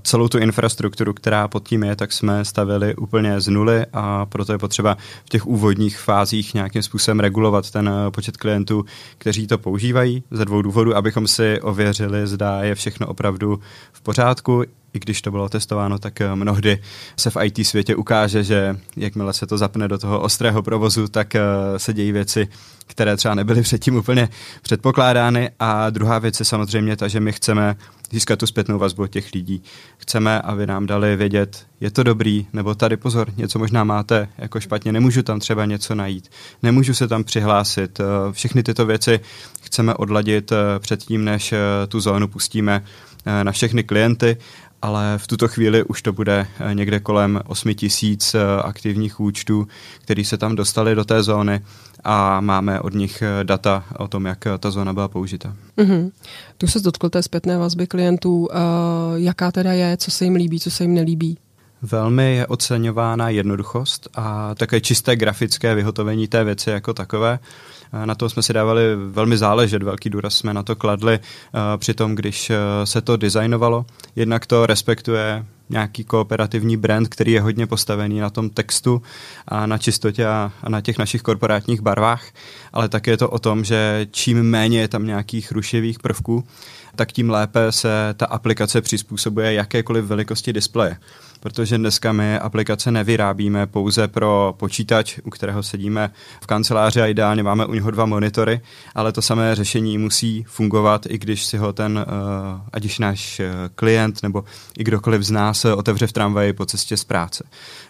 celou 0.10 0.28
tu 0.28 0.38
infrastrukturu, 0.38 1.14
která 1.14 1.48
pod 1.48 1.68
tím 1.68 1.84
je, 1.84 1.96
tak 1.96 2.14
jsme 2.14 2.46
stavili 2.46 2.96
úplně 2.96 3.42
z 3.42 3.48
nuly 3.48 3.86
a 3.94 4.26
proto 4.26 4.52
je 4.52 4.58
potřeba 4.58 4.98
v 5.26 5.30
těch 5.30 5.46
úvodních 5.46 6.00
fázích 6.00 6.54
nějakým 6.54 6.82
způsobem 6.82 7.20
regulovat 7.20 7.72
ten 7.72 7.90
eh, 7.90 8.12
počet 8.12 8.38
klientů, 8.38 8.86
kteří 9.18 9.48
to 9.48 9.58
používají 9.58 10.24
ze 10.32 10.46
dvou 10.46 10.62
důvodů, 10.62 10.96
abychom 10.96 11.28
si 11.28 11.62
ověřili, 11.62 12.28
zda 12.28 12.64
je 12.64 12.76
všechno 12.76 13.08
opravdu 13.08 13.60
v 13.92 14.02
pořádku 14.02 14.64
i 14.94 15.00
když 15.00 15.22
to 15.22 15.32
bylo 15.32 15.50
testováno, 15.50 16.00
tak 16.00 16.22
eh, 16.22 16.36
mnohdy 16.36 16.82
se 17.18 17.30
v 17.30 17.38
IT 17.44 17.68
světě 17.68 17.96
ukáže, 17.96 18.44
že 18.44 18.78
jakmile 18.98 19.34
se 19.34 19.48
to 19.48 19.58
zapne 19.58 19.88
do 19.88 19.98
toho 19.98 20.20
ostrého 20.20 20.64
provozu, 20.64 21.08
tak 21.08 21.36
eh, 21.36 21.42
se 21.78 21.94
dějí 21.94 22.12
věci, 22.12 22.48
které 22.88 23.18
třeba 23.18 23.36
nebyly 23.36 23.62
předtím 23.62 23.96
úplně 23.96 24.30
předpokládány. 24.62 25.50
A 25.60 25.90
druhá 25.90 26.20
věc 26.20 26.40
je 26.40 26.46
samozřejmě 26.46 26.96
ta, 26.96 27.08
že 27.08 27.20
my 27.20 27.32
chceme 27.32 27.76
získat 28.12 28.40
tu 28.40 28.48
zpětnou 28.48 28.80
vazbu 28.80 29.04
od 29.04 29.08
těch 29.08 29.34
lidí. 29.34 29.64
Chceme, 29.98 30.42
aby 30.42 30.68
nám 30.68 30.86
dali 30.86 31.16
vědět, 31.16 31.66
je 31.82 31.92
to 31.92 32.04
dobrý, 32.04 32.48
nebo 32.54 32.76
tady 32.76 32.98
pozor, 32.98 33.34
něco 33.38 33.60
možná 33.60 33.84
máte 33.84 34.28
jako 34.38 34.60
špatně, 34.60 34.92
nemůžu 34.92 35.24
tam 35.24 35.40
třeba 35.40 35.66
něco 35.66 35.96
najít, 35.96 36.30
nemůžu 36.64 36.94
se 36.94 37.08
tam 37.08 37.24
přihlásit. 37.24 38.00
Eh, 38.00 38.04
všechny 38.32 38.64
tyto 38.64 38.86
věci 38.86 39.20
chceme 39.62 39.94
odladit 39.94 40.52
předtím, 40.80 41.26
než 41.26 41.54
tu 41.88 42.00
zónu 42.00 42.28
pustíme 42.28 42.84
na 43.44 43.52
všechny 43.52 43.84
klienty 43.84 44.38
ale 44.82 45.18
v 45.18 45.28
tuto 45.28 45.48
chvíli 45.48 45.84
už 45.84 46.02
to 46.02 46.14
bude 46.14 46.48
eh, 46.60 46.74
někde 46.74 47.00
kolem 47.00 47.42
8 47.46 47.74
tisíc 47.74 48.36
eh, 48.36 48.40
aktivních 48.64 49.20
účtů, 49.20 49.68
který 50.02 50.26
se 50.26 50.38
tam 50.38 50.56
dostali 50.56 50.96
do 50.96 51.06
té 51.06 51.24
zóny 51.24 51.62
a 52.04 52.42
máme 52.42 52.82
od 52.82 52.94
nich 52.94 53.22
eh, 53.22 53.44
data 53.44 53.86
o 53.98 54.08
tom, 54.08 54.26
jak 54.26 54.48
ta 54.60 54.72
zóna 54.72 54.94
byla 54.94 55.08
použita. 55.08 55.56
Mm-hmm. 55.78 56.12
Tu 56.58 56.68
se 56.68 56.80
dotkl 56.80 57.10
té 57.10 57.24
zpětné 57.24 57.58
vazby 57.58 57.88
klientů. 57.88 58.40
Uh, 58.40 58.48
jaká 59.16 59.52
teda 59.52 59.74
je, 59.74 59.98
co 59.98 60.12
se 60.12 60.26
jim 60.26 60.36
líbí, 60.36 60.60
co 60.60 60.72
se 60.72 60.84
jim 60.84 60.94
nelíbí? 60.94 61.38
Velmi 61.82 62.36
je 62.36 62.48
oceňována 62.48 63.30
jednoduchost 63.30 64.08
a 64.16 64.56
také 64.56 64.82
čisté 64.82 65.16
grafické 65.16 65.76
vyhotovení 65.76 66.28
té 66.28 66.44
věci 66.44 66.70
jako 66.70 66.94
takové. 66.94 67.40
Na 68.06 68.16
to 68.16 68.30
jsme 68.30 68.44
si 68.44 68.54
dávali 68.54 68.82
velmi 68.96 69.38
záležet, 69.38 69.84
velký 69.84 70.10
důraz 70.10 70.34
jsme 70.34 70.54
na 70.54 70.64
to 70.64 70.76
kladli 70.76 71.14
eh, 71.14 71.78
při 71.78 71.94
tom, 71.94 72.16
když 72.16 72.50
eh, 72.50 72.56
se 72.84 73.02
to 73.02 73.18
designovalo. 73.18 73.86
Jednak 74.16 74.46
to 74.46 74.66
respektuje 74.66 75.46
nějaký 75.70 76.04
kooperativní 76.04 76.78
brand, 76.78 77.08
který 77.08 77.32
je 77.32 77.42
hodně 77.42 77.68
postavený 77.68 78.20
na 78.20 78.30
tom 78.30 78.50
textu 78.50 79.02
a 79.48 79.66
na 79.66 79.78
čistotě 79.78 80.26
a, 80.26 80.52
na 80.68 80.82
těch 80.82 80.98
našich 80.98 81.22
korporátních 81.22 81.82
barvách, 81.82 82.24
ale 82.74 82.90
také 82.90 83.12
je 83.12 83.18
to 83.18 83.30
o 83.30 83.40
tom, 83.40 83.64
že 83.64 84.08
čím 84.12 84.44
méně 84.44 84.80
je 84.80 84.88
tam 84.88 85.06
nějakých 85.06 85.52
rušivých 85.52 86.00
prvků, 86.00 86.44
tak 86.96 87.12
tím 87.12 87.30
lépe 87.30 87.72
se 87.72 88.14
ta 88.18 88.26
aplikace 88.26 88.82
přizpůsobuje 88.82 89.54
jakékoliv 89.54 90.06
velikosti 90.06 90.54
displeje 90.54 90.98
protože 91.40 91.78
dneska 91.78 92.12
my 92.12 92.40
aplikace 92.40 92.92
nevyrábíme 92.92 93.68
pouze 93.68 94.08
pro 94.08 94.56
počítač, 94.58 95.20
u 95.24 95.30
kterého 95.30 95.64
sedíme 95.64 96.12
v 96.42 96.48
kanceláři 96.48 97.02
a 97.02 97.06
ideálně 97.06 97.44
máme 97.44 97.66
u 97.66 97.74
něho 97.74 97.92
dva 97.92 98.06
monitory, 98.06 98.62
ale 98.96 99.12
to 99.12 99.22
samé 99.22 99.56
řešení 99.56 99.98
musí 99.98 100.44
fungovat, 100.48 101.06
i 101.10 101.18
když 101.18 101.46
si 101.46 101.58
ho 101.58 101.74
ten, 101.74 101.98
uh, 101.98 102.62
ať 102.74 102.86
už 102.86 103.00
náš 103.00 103.40
eh, 103.40 103.54
klient 103.76 104.24
nebo 104.24 104.44
i 104.78 104.84
kdokoliv 104.84 105.22
z 105.22 105.32
nás 105.32 105.66
otevře 105.66 106.08
v 106.08 106.14
tramvaji 106.14 106.54
po 106.54 106.66
cestě 106.66 106.98
z 106.98 107.04
práce. 107.04 107.44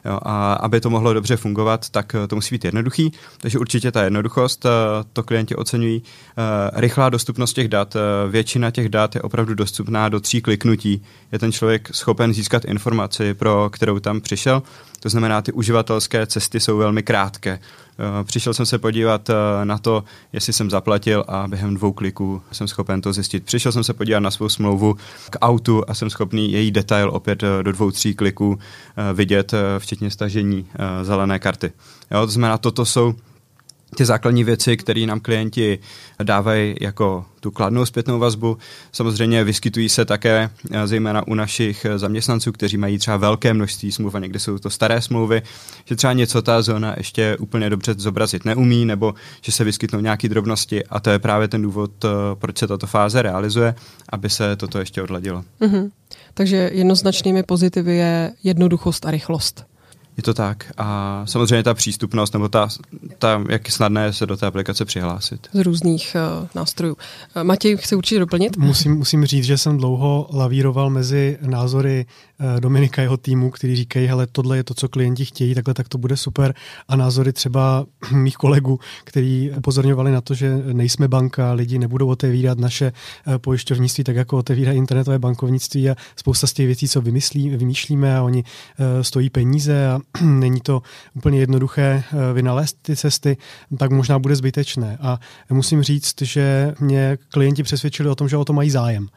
Jo, 0.05 0.19
a 0.21 0.53
aby 0.53 0.81
to 0.81 0.89
mohlo 0.89 1.13
dobře 1.13 1.37
fungovat, 1.37 1.89
tak 1.89 2.15
to 2.27 2.35
musí 2.35 2.55
být 2.55 2.65
jednoduchý, 2.65 3.11
takže 3.37 3.59
určitě 3.59 3.91
ta 3.91 4.03
jednoduchost, 4.03 4.65
to 5.13 5.23
klienti 5.23 5.55
oceňují. 5.55 6.03
Rychlá 6.73 7.09
dostupnost 7.09 7.53
těch 7.53 7.67
dat, 7.67 7.95
většina 8.29 8.71
těch 8.71 8.89
dat 8.89 9.15
je 9.15 9.21
opravdu 9.21 9.55
dostupná 9.55 10.09
do 10.09 10.19
tří 10.19 10.41
kliknutí. 10.41 11.03
Je 11.31 11.39
ten 11.39 11.51
člověk 11.51 11.89
schopen 11.91 12.33
získat 12.33 12.65
informaci, 12.65 13.33
pro 13.39 13.69
kterou 13.69 13.99
tam 13.99 14.21
přišel. 14.21 14.63
To 14.99 15.09
znamená, 15.09 15.41
ty 15.41 15.51
uživatelské 15.51 16.25
cesty 16.25 16.59
jsou 16.59 16.77
velmi 16.77 17.03
krátké. 17.03 17.59
Eh, 17.99 18.23
přišel 18.23 18.53
jsem 18.53 18.65
se 18.65 18.77
podívat 18.77 19.29
eh, 19.29 19.33
na 19.65 19.77
to, 19.77 20.03
jestli 20.33 20.53
jsem 20.53 20.69
zaplatil 20.69 21.25
a 21.27 21.47
během 21.47 21.73
dvou 21.73 21.93
kliků 21.93 22.41
jsem 22.51 22.67
schopen 22.67 23.01
to 23.01 23.13
zjistit. 23.13 23.43
Přišel 23.43 23.71
jsem 23.71 23.83
se 23.83 23.93
podívat 23.93 24.19
na 24.19 24.31
svou 24.31 24.49
smlouvu 24.49 24.95
k 25.29 25.37
autu 25.41 25.83
a 25.87 25.93
jsem 25.93 26.09
schopný 26.09 26.51
její 26.51 26.71
detail 26.71 27.09
opět 27.13 27.43
eh, 27.43 27.63
do 27.63 27.71
dvou, 27.71 27.91
tří 27.91 28.13
kliků 28.13 28.59
vidět, 29.13 29.53
včetně 29.79 30.11
stažení 30.11 30.67
zelené 31.01 31.39
karty. 31.39 31.71
Jo, 32.11 32.25
to 32.25 32.31
znamená, 32.31 32.57
toto 32.57 32.85
jsou 32.85 33.13
ty 33.95 34.05
základní 34.05 34.43
věci, 34.43 34.77
které 34.77 35.05
nám 35.05 35.19
klienti 35.19 35.79
dávají 36.23 36.75
jako 36.81 37.25
tu 37.39 37.51
kladnou 37.51 37.85
zpětnou 37.85 38.19
vazbu. 38.19 38.57
Samozřejmě 38.91 39.43
vyskytují 39.43 39.89
se 39.89 40.05
také 40.05 40.49
eh, 40.71 40.87
zejména 40.87 41.27
u 41.27 41.33
našich 41.33 41.85
eh, 41.85 41.99
zaměstnanců, 41.99 42.51
kteří 42.51 42.77
mají 42.77 42.97
třeba 42.97 43.17
velké 43.17 43.53
množství 43.53 43.91
smluv 43.91 44.15
a 44.15 44.19
někdy 44.19 44.39
jsou 44.39 44.57
to 44.57 44.69
staré 44.69 45.01
smlouvy, 45.01 45.41
že 45.85 45.95
třeba 45.95 46.13
něco 46.13 46.41
ta 46.41 46.61
zóna 46.61 46.93
ještě 46.97 47.37
úplně 47.37 47.69
dobře 47.69 47.95
zobrazit 47.97 48.45
neumí, 48.45 48.85
nebo 48.85 49.13
že 49.41 49.51
se 49.51 49.63
vyskytnou 49.63 49.99
nějaké 49.99 50.29
drobnosti 50.29 50.85
a 50.85 50.99
to 50.99 51.09
je 51.09 51.19
právě 51.19 51.47
ten 51.47 51.61
důvod, 51.61 52.05
eh, 52.05 52.09
proč 52.35 52.57
se 52.57 52.67
tato 52.67 52.87
fáze 52.87 53.21
realizuje, 53.21 53.75
aby 54.09 54.29
se 54.29 54.55
toto 54.55 54.79
ještě 54.79 55.01
odladilo. 55.01 55.43
Mm-hmm. 55.61 55.91
Takže 56.33 56.69
jednoznačnými 56.73 57.43
pozitivy 57.43 57.95
je 57.95 58.31
jednoduchost 58.43 59.05
a 59.05 59.11
rychlost. 59.11 59.68
Je 60.19 60.23
to 60.23 60.33
tak. 60.33 60.71
A 60.77 61.21
samozřejmě 61.25 61.63
ta 61.63 61.73
přístupnost, 61.73 62.33
nebo 62.33 62.49
ta, 62.49 62.67
ta 63.17 63.43
jak 63.49 63.67
je 63.67 63.71
snadné 63.71 64.13
se 64.13 64.25
do 64.25 64.37
té 64.37 64.45
aplikace 64.45 64.85
přihlásit. 64.85 65.47
Z 65.53 65.59
různých 65.59 66.15
uh, 66.41 66.47
nástrojů. 66.55 66.97
Uh, 67.35 67.43
Matěj, 67.43 67.77
chci 67.77 67.95
určitě 67.95 68.19
doplnit? 68.19 68.57
Musím, 68.57 68.95
musím 68.95 69.25
říct, 69.25 69.43
že 69.43 69.57
jsem 69.57 69.77
dlouho 69.77 70.29
lavíroval 70.33 70.89
mezi 70.89 71.37
názory 71.41 72.05
uh, 72.39 72.59
Dominika 72.59 73.01
jeho 73.01 73.17
týmu, 73.17 73.51
který 73.51 73.75
říkají, 73.75 74.07
hele, 74.07 74.27
tohle 74.27 74.57
je 74.57 74.63
to, 74.63 74.73
co 74.73 74.89
klienti 74.89 75.25
chtějí, 75.25 75.55
takhle 75.55 75.73
tak 75.73 75.89
to 75.89 75.97
bude 75.97 76.17
super. 76.17 76.53
A 76.87 76.95
názory 76.95 77.33
třeba 77.33 77.85
mých 78.11 78.35
kolegů, 78.35 78.79
který 79.03 79.51
upozorňovali 79.57 80.11
na 80.11 80.21
to, 80.21 80.33
že 80.33 80.57
nejsme 80.73 81.07
banka, 81.07 81.53
lidi 81.53 81.79
nebudou 81.79 82.07
otevírat 82.07 82.59
naše 82.59 82.91
uh, 83.27 83.37
pojišťovnictví 83.37 84.03
tak, 84.03 84.15
jako 84.15 84.37
otevírají 84.37 84.77
internetové 84.77 85.19
bankovnictví 85.19 85.89
a 85.89 85.95
spousta 86.15 86.47
z 86.47 86.53
těch 86.53 86.65
věcí, 86.65 86.87
co 86.87 87.01
vymyslí, 87.01 87.49
vymýšlíme 87.49 88.17
a 88.17 88.23
oni 88.23 88.43
uh, 88.43 88.85
stojí 89.01 89.29
peníze 89.29 89.87
a 89.87 89.99
není 90.21 90.61
to 90.61 90.81
úplně 91.13 91.39
jednoduché 91.39 92.03
eh, 92.11 92.33
vynalézt 92.33 92.77
ty 92.81 92.95
cesty, 92.95 93.37
tak 93.77 93.91
možná 93.91 94.19
bude 94.19 94.35
zbytečné. 94.35 94.97
A 95.01 95.19
musím 95.49 95.83
říct, 95.83 96.21
že 96.21 96.73
mě 96.79 97.17
klienti 97.29 97.63
přesvědčili 97.63 98.09
o 98.09 98.15
tom, 98.15 98.29
že 98.29 98.37
o 98.37 98.45
to 98.45 98.53
mají 98.53 98.69
zájem. 98.69 99.07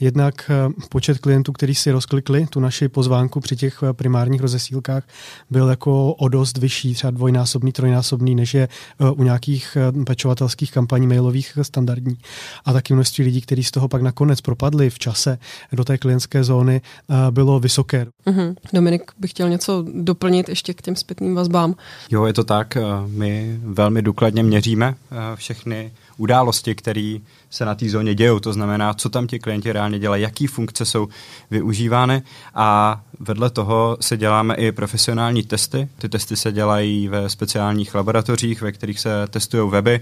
Jednak 0.00 0.50
eh, 0.50 0.72
počet 0.88 1.18
klientů, 1.18 1.52
kteří 1.52 1.74
si 1.74 1.90
rozklikli 1.90 2.46
tu 2.46 2.60
naši 2.60 2.88
pozvánku 2.88 3.40
při 3.40 3.56
těch 3.56 3.82
eh, 3.82 3.92
primárních 3.92 4.40
rozesílkách, 4.40 5.02
byl 5.50 5.68
jako 5.68 6.14
o 6.14 6.28
dost 6.28 6.58
vyšší, 6.58 6.94
třeba 6.94 7.10
dvojnásobný, 7.10 7.72
trojnásobný, 7.72 8.34
než 8.34 8.54
je 8.54 8.68
u 9.14 9.22
nějakých 9.22 9.76
pečovatelských 10.06 10.72
kampaní 10.72 11.06
mailových 11.06 11.58
standardní. 11.62 12.18
A 12.64 12.72
taky 12.72 12.94
množství 12.94 13.24
lidí, 13.24 13.40
kteří 13.40 13.64
z 13.64 13.70
toho 13.70 13.88
pak 13.88 14.02
nakonec 14.02 14.40
propadli 14.40 14.90
v 14.90 14.98
čase 14.98 15.38
do 15.72 15.84
té 15.84 15.98
klientské 15.98 16.44
zóny, 16.44 16.80
bylo 17.30 17.60
vysoké. 17.60 18.06
Mm-hmm. 18.26 18.54
Dominik 18.72 19.12
bych 19.18 19.30
chtěl 19.30 19.48
něco 19.48 19.84
doplnit 19.94 20.27
doplnit 20.28 20.48
ještě 20.48 20.74
k 20.74 20.82
těm 20.82 20.96
zpětným 20.96 21.34
vazbám. 21.34 21.74
Jo, 22.10 22.26
je 22.26 22.32
to 22.32 22.44
tak. 22.44 22.76
Eh, 22.76 22.82
my 23.06 23.60
velmi 23.62 24.02
důkladně 24.02 24.42
měříme 24.42 24.94
eh, 24.94 25.16
všechny 25.36 25.92
události, 26.16 26.74
které 26.74 27.16
se 27.50 27.64
na 27.64 27.74
té 27.74 27.88
zóně 27.88 28.14
dějou. 28.14 28.40
To 28.40 28.52
znamená, 28.52 28.94
co 28.94 29.08
tam 29.08 29.26
ti 29.26 29.38
klienti 29.38 29.72
reálně 29.72 29.98
dělají, 29.98 30.22
jaký 30.22 30.46
funkce 30.46 30.84
jsou 30.84 31.08
využívány 31.50 32.22
a 32.54 33.00
vedle 33.20 33.50
toho 33.50 33.96
se 34.00 34.16
děláme 34.16 34.54
i 34.54 34.72
profesionální 34.72 35.42
testy. 35.42 35.88
Ty 35.98 36.08
testy 36.08 36.36
se 36.36 36.52
dělají 36.52 37.08
ve 37.08 37.28
speciálních 37.28 37.94
laboratořích, 37.94 38.62
ve 38.62 38.72
kterých 38.72 39.00
se 39.00 39.26
testují 39.30 39.70
weby 39.70 40.00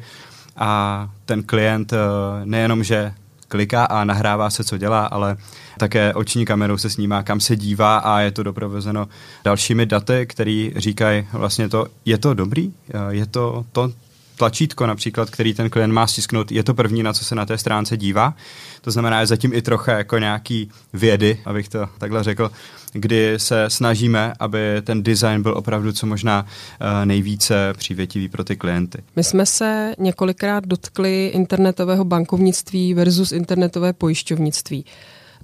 a 0.56 1.11
ten 1.25 1.42
klient 1.42 1.92
eh, 1.92 1.97
nejenom, 2.45 2.85
že 2.85 3.14
kliká 3.49 3.85
a 3.85 4.05
nahrává 4.05 4.50
se, 4.50 4.65
co 4.65 4.79
dělá, 4.79 5.07
ale 5.07 5.37
také 5.79 6.15
oční 6.15 6.45
kamerou 6.45 6.79
se 6.79 6.91
snímá, 6.91 7.23
kam 7.23 7.41
se 7.41 7.57
dívá 7.57 7.99
a 7.99 8.21
je 8.21 8.31
to 8.31 8.43
doprovozeno 8.43 9.09
dalšími 9.45 9.87
daty, 9.87 10.26
které 10.26 10.71
říkají 10.76 11.26
vlastně 11.33 11.69
to, 11.69 11.87
je 12.05 12.19
to 12.19 12.35
dobrý, 12.35 12.73
je 13.11 13.26
to 13.26 13.65
to, 13.73 13.93
tlačítko 14.37 14.87
například, 14.87 15.31
který 15.31 15.55
ten 15.55 15.71
klient 15.71 15.93
má 15.93 16.07
stisknout, 16.07 16.52
je 16.52 16.64
to 16.64 16.75
první, 16.75 17.02
na 17.02 17.12
co 17.12 17.25
se 17.25 17.35
na 17.35 17.47
té 17.47 17.59
stránce 17.59 17.97
dívá. 17.97 18.35
To 18.81 18.90
znamená, 18.90 19.21
je 19.21 19.26
zatím 19.26 19.55
i 19.55 19.62
trocha 19.62 19.93
jako 19.93 20.19
nějaký 20.19 20.71
vědy, 20.93 21.40
abych 21.45 21.69
to 21.69 21.88
takhle 21.99 22.23
řekl, 22.23 22.50
kdy 22.93 23.35
se 23.37 23.64
snažíme, 23.69 24.33
aby 24.40 24.59
ten 24.83 25.02
design 25.02 25.43
byl 25.43 25.55
opravdu 25.57 25.93
co 25.93 26.07
možná 26.07 26.47
eh, 26.47 27.07
nejvíce 27.07 27.73
přívětivý 27.76 28.28
pro 28.28 28.45
ty 28.45 28.57
klienty. 28.57 28.99
My 29.16 29.25
jsme 29.25 29.47
se 29.47 29.95
několikrát 29.99 30.66
dotkli 30.66 31.26
internetového 31.26 32.05
bankovnictví 32.05 32.95
versus 32.95 33.33
internetové 33.33 33.93
pojišťovnictví. 33.93 34.85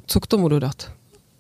Co 0.07 0.21
k 0.21 0.27
tomu 0.27 0.49
dodat? 0.49 0.93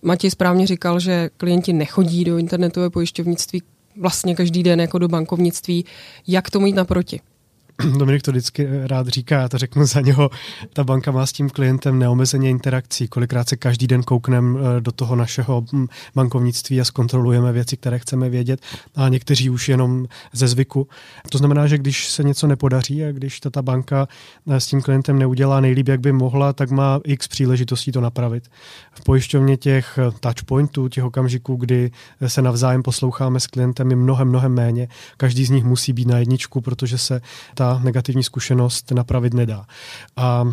Matěj 0.02 0.30
správně 0.30 0.66
říkal, 0.66 1.00
že 1.00 1.30
klienti 1.37 1.73
nechodí 1.73 2.25
do 2.25 2.38
internetové 2.38 2.90
pojišťovnictví 2.90 3.62
vlastně 3.97 4.35
každý 4.35 4.62
den 4.62 4.80
jako 4.80 4.99
do 4.99 5.09
bankovnictví. 5.09 5.85
Jak 6.26 6.50
tomu 6.50 6.66
jít 6.66 6.73
naproti? 6.73 7.21
Dominik 7.98 8.22
to 8.22 8.30
vždycky 8.30 8.68
rád 8.86 9.08
říká, 9.08 9.40
já 9.40 9.48
to 9.48 9.58
řeknu 9.58 9.86
za 9.86 10.00
něho, 10.00 10.30
ta 10.72 10.84
banka 10.84 11.10
má 11.10 11.26
s 11.26 11.32
tím 11.32 11.50
klientem 11.50 11.98
neomezeně 11.98 12.50
interakcí, 12.50 13.08
kolikrát 13.08 13.48
se 13.48 13.56
každý 13.56 13.86
den 13.86 14.02
koukneme 14.02 14.60
eh, 14.60 14.80
do 14.80 14.92
toho 14.92 15.16
našeho 15.16 15.64
hm, 15.72 15.86
bankovnictví 16.14 16.80
a 16.80 16.84
zkontrolujeme 16.84 17.52
věci, 17.52 17.76
které 17.76 17.98
chceme 17.98 18.28
vědět 18.30 18.60
a 18.94 19.08
někteří 19.08 19.50
už 19.50 19.68
jenom 19.68 20.06
ze 20.32 20.48
zvyku. 20.48 20.88
To 21.30 21.38
znamená, 21.38 21.66
že 21.66 21.78
když 21.78 22.08
se 22.08 22.22
něco 22.22 22.46
nepodaří 22.46 23.04
a 23.04 23.12
když 23.12 23.40
ta 23.40 23.62
banka 23.62 24.08
eh, 24.48 24.60
s 24.60 24.66
tím 24.66 24.82
klientem 24.82 25.18
neudělá 25.18 25.60
nejlíp, 25.60 25.88
jak 25.88 26.00
by 26.00 26.12
mohla, 26.12 26.52
tak 26.52 26.70
má 26.70 27.00
x 27.04 27.28
příležitostí 27.28 27.92
to 27.92 28.00
napravit. 28.00 28.48
V 28.92 29.04
pojišťovně 29.04 29.56
těch 29.56 29.98
eh, 29.98 30.10
touchpointů, 30.20 30.88
těch 30.88 31.04
okamžiků, 31.04 31.56
kdy 31.56 31.90
se 32.26 32.42
navzájem 32.42 32.82
posloucháme 32.82 33.40
s 33.40 33.46
klientem, 33.46 33.90
je 33.90 33.96
mnohem, 33.96 34.28
mnohem 34.28 34.54
méně. 34.54 34.88
Každý 35.16 35.44
z 35.44 35.50
nich 35.50 35.64
musí 35.64 35.92
být 35.92 36.08
na 36.08 36.18
jedničku, 36.18 36.60
protože 36.60 36.98
se 36.98 37.20
ta 37.54 37.71
negativní 37.78 38.22
zkušenost 38.22 38.90
napravit 38.90 39.34
nedá. 39.34 39.66
A 40.16 40.44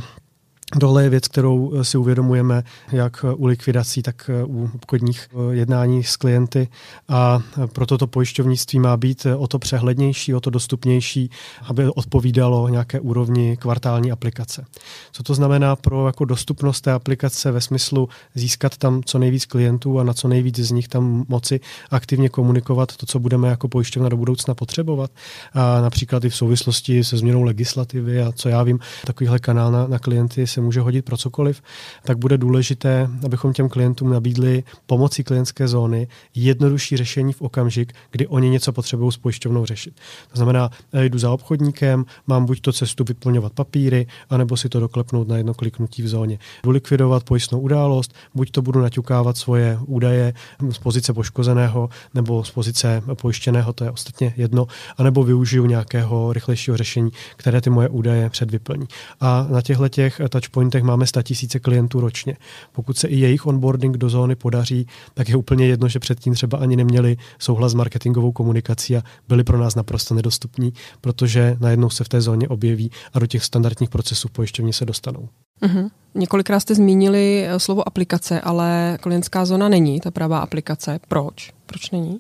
Tohle 0.80 1.04
je 1.04 1.10
věc, 1.10 1.28
kterou 1.28 1.74
eh, 1.76 1.84
si 1.84 1.98
uvědomujeme 1.98 2.64
jak 2.92 3.26
u 3.36 3.46
likvidací, 3.46 4.02
tak 4.02 4.30
eh, 4.30 4.44
u 4.44 4.70
obchodních 4.76 5.28
eh, 5.32 5.56
jednání 5.56 6.04
s 6.04 6.16
klienty 6.16 6.68
a 7.08 7.40
proto 7.74 7.98
to 7.98 8.08
pojišťovnictví 8.08 8.80
má 8.80 8.98
být 8.98 9.28
o 9.38 9.48
to 9.48 9.60
přehlednější, 9.60 10.34
o 10.34 10.40
to 10.40 10.50
dostupnější, 10.50 11.30
aby 11.64 11.90
odpovídalo 11.90 12.70
nějaké 12.70 13.00
úrovni 13.00 13.58
kvartální 13.58 14.12
aplikace. 14.12 14.66
Co 15.12 15.24
to 15.24 15.34
znamená 15.34 15.76
pro 15.76 16.08
jako 16.08 16.26
dostupnost 16.26 16.82
té 16.82 16.92
aplikace 16.92 17.52
ve 17.52 17.62
smyslu 17.62 18.10
získat 18.36 18.78
tam 18.78 19.02
co 19.06 19.20
nejvíc 19.20 19.46
klientů 19.46 20.00
a 20.00 20.04
na 20.04 20.14
co 20.14 20.28
nejvíc 20.28 20.60
z 20.60 20.72
nich 20.72 20.88
tam 20.88 21.26
moci 21.28 21.60
aktivně 21.92 22.30
komunikovat 22.30 22.96
to, 22.98 23.06
co 23.06 23.20
budeme 23.20 23.50
jako 23.50 23.68
pojišťovna 23.68 24.10
do 24.10 24.18
budoucna 24.18 24.54
potřebovat. 24.56 25.12
A 25.54 25.82
například 25.82 26.26
i 26.26 26.30
v 26.30 26.36
souvislosti 26.36 27.04
se 27.04 27.18
změnou 27.18 27.44
legislativy 27.44 28.22
a 28.22 28.32
co 28.32 28.50
já 28.50 28.64
vím, 28.64 28.80
takovýhle 29.06 29.40
kanál 29.40 29.72
na, 29.72 29.88
na 29.88 30.00
klienty 30.00 30.48
se 30.48 30.59
se 30.60 30.66
může 30.66 30.82
hodit 30.82 31.06
pro 31.06 31.18
cokoliv, 31.18 31.62
tak 32.04 32.18
bude 32.18 32.38
důležité, 32.38 33.10
abychom 33.26 33.54
těm 33.54 33.70
klientům 33.70 34.10
nabídli 34.10 34.64
pomocí 34.86 35.24
klientské 35.24 35.68
zóny 35.68 36.08
jednodušší 36.36 36.98
řešení 36.98 37.34
v 37.34 37.42
okamžik, 37.42 37.94
kdy 38.12 38.28
oni 38.28 38.50
něco 38.50 38.72
potřebují 38.72 39.12
s 39.12 39.18
pojišťovnou 39.18 39.66
řešit. 39.66 39.94
To 40.32 40.38
znamená, 40.38 40.70
jdu 40.94 41.20
za 41.20 41.32
obchodníkem, 41.32 42.06
mám 42.28 42.46
buď 42.46 42.62
to 42.62 42.74
cestu 42.74 43.04
vyplňovat 43.04 43.54
papíry, 43.54 44.08
anebo 44.30 44.58
si 44.58 44.70
to 44.70 44.80
doklepnout 44.80 45.28
na 45.28 45.38
jedno 45.38 45.54
kliknutí 45.54 46.04
v 46.04 46.08
zóně. 46.08 46.40
Jdu 46.64 46.72
likvidovat 46.72 47.24
pojistnou 47.24 47.60
událost, 47.60 48.14
buď 48.36 48.52
to 48.52 48.62
budu 48.62 48.82
naťukávat 48.82 49.38
svoje 49.38 49.80
údaje 49.86 50.34
z 50.72 50.78
pozice 50.78 51.14
poškozeného 51.14 51.90
nebo 52.14 52.44
z 52.44 52.52
pozice 52.52 53.02
pojištěného, 53.22 53.74
to 53.74 53.84
je 53.84 53.92
ostatně 53.92 54.34
jedno, 54.38 54.68
anebo 54.98 55.24
využiju 55.24 55.66
nějakého 55.66 56.34
rychlejšího 56.34 56.78
řešení, 56.78 57.12
které 57.36 57.62
ty 57.62 57.70
moje 57.70 57.90
údaje 57.90 58.30
předvyplní. 58.30 58.88
A 59.20 59.48
na 59.50 59.62
těchto 59.62 59.90
těch 59.90 60.22
touch 60.30 60.49
touchpointech 60.50 60.84
máme 60.84 61.08
100 61.08 61.22
tisíce 61.22 61.60
klientů 61.60 62.00
ročně. 62.00 62.38
Pokud 62.72 62.98
se 62.98 63.08
i 63.08 63.20
jejich 63.20 63.46
onboarding 63.46 63.98
do 63.98 64.10
zóny 64.10 64.36
podaří, 64.36 64.88
tak 65.14 65.30
je 65.30 65.36
úplně 65.36 65.68
jedno, 65.68 65.88
že 65.88 66.00
předtím 66.00 66.34
třeba 66.34 66.58
ani 66.58 66.76
neměli 66.76 67.18
souhlas 67.40 67.72
s 67.72 67.76
marketingovou 67.76 68.32
komunikací 68.32 68.98
a 68.98 69.04
byli 69.28 69.44
pro 69.44 69.58
nás 69.58 69.76
naprosto 69.76 70.16
nedostupní, 70.16 70.74
protože 71.02 71.58
najednou 71.60 71.90
se 71.90 72.04
v 72.04 72.10
té 72.10 72.22
zóně 72.22 72.48
objeví 72.48 72.92
a 73.14 73.20
do 73.20 73.28
těch 73.28 73.44
standardních 73.44 73.90
procesů 73.90 74.28
pojišťovně 74.32 74.74
se 74.74 74.86
dostanou. 74.86 75.30
Uh-huh. 75.62 75.90
Několikrát 76.16 76.60
jste 76.60 76.76
zmínili 76.76 77.46
eh, 77.48 77.60
slovo 77.60 77.88
aplikace, 77.88 78.42
ale 78.42 78.98
klientská 79.02 79.46
zóna 79.46 79.70
není 79.70 80.00
ta 80.00 80.12
pravá 80.12 80.40
aplikace. 80.40 81.00
Proč? 81.08 81.54
Proč 81.66 81.92
není? 81.92 82.20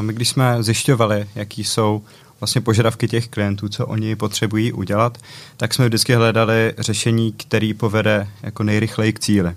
My 0.00 0.12
když 0.12 0.28
jsme 0.28 0.62
zjišťovali, 0.62 1.28
jaký 1.34 1.64
jsou 1.64 2.02
vlastně 2.40 2.60
požadavky 2.60 3.08
těch 3.08 3.28
klientů, 3.28 3.68
co 3.68 3.86
oni 3.86 4.16
potřebují 4.16 4.72
udělat, 4.72 5.18
tak 5.56 5.74
jsme 5.74 5.86
vždycky 5.86 6.14
hledali 6.14 6.74
řešení, 6.78 7.32
který 7.32 7.74
povede 7.74 8.28
jako 8.42 8.62
nejrychleji 8.62 9.12
k 9.12 9.20
cíli. 9.20 9.54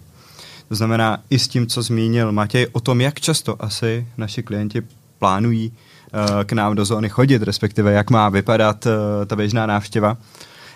To 0.67 0.75
znamená 0.75 1.17
i 1.29 1.39
s 1.39 1.47
tím, 1.47 1.67
co 1.67 1.81
zmínil 1.81 2.31
Matěj, 2.31 2.67
o 2.71 2.79
tom, 2.79 3.01
jak 3.01 3.19
často 3.19 3.63
asi 3.63 4.07
naši 4.17 4.43
klienti 4.43 4.81
plánují 5.19 5.71
uh, 5.71 6.43
k 6.43 6.53
nám 6.53 6.75
do 6.75 6.85
zóny 6.85 7.09
chodit, 7.09 7.43
respektive 7.43 7.91
jak 7.91 8.09
má 8.09 8.29
vypadat 8.29 8.85
uh, 8.85 8.91
ta 9.25 9.35
běžná 9.35 9.65
návštěva, 9.65 10.17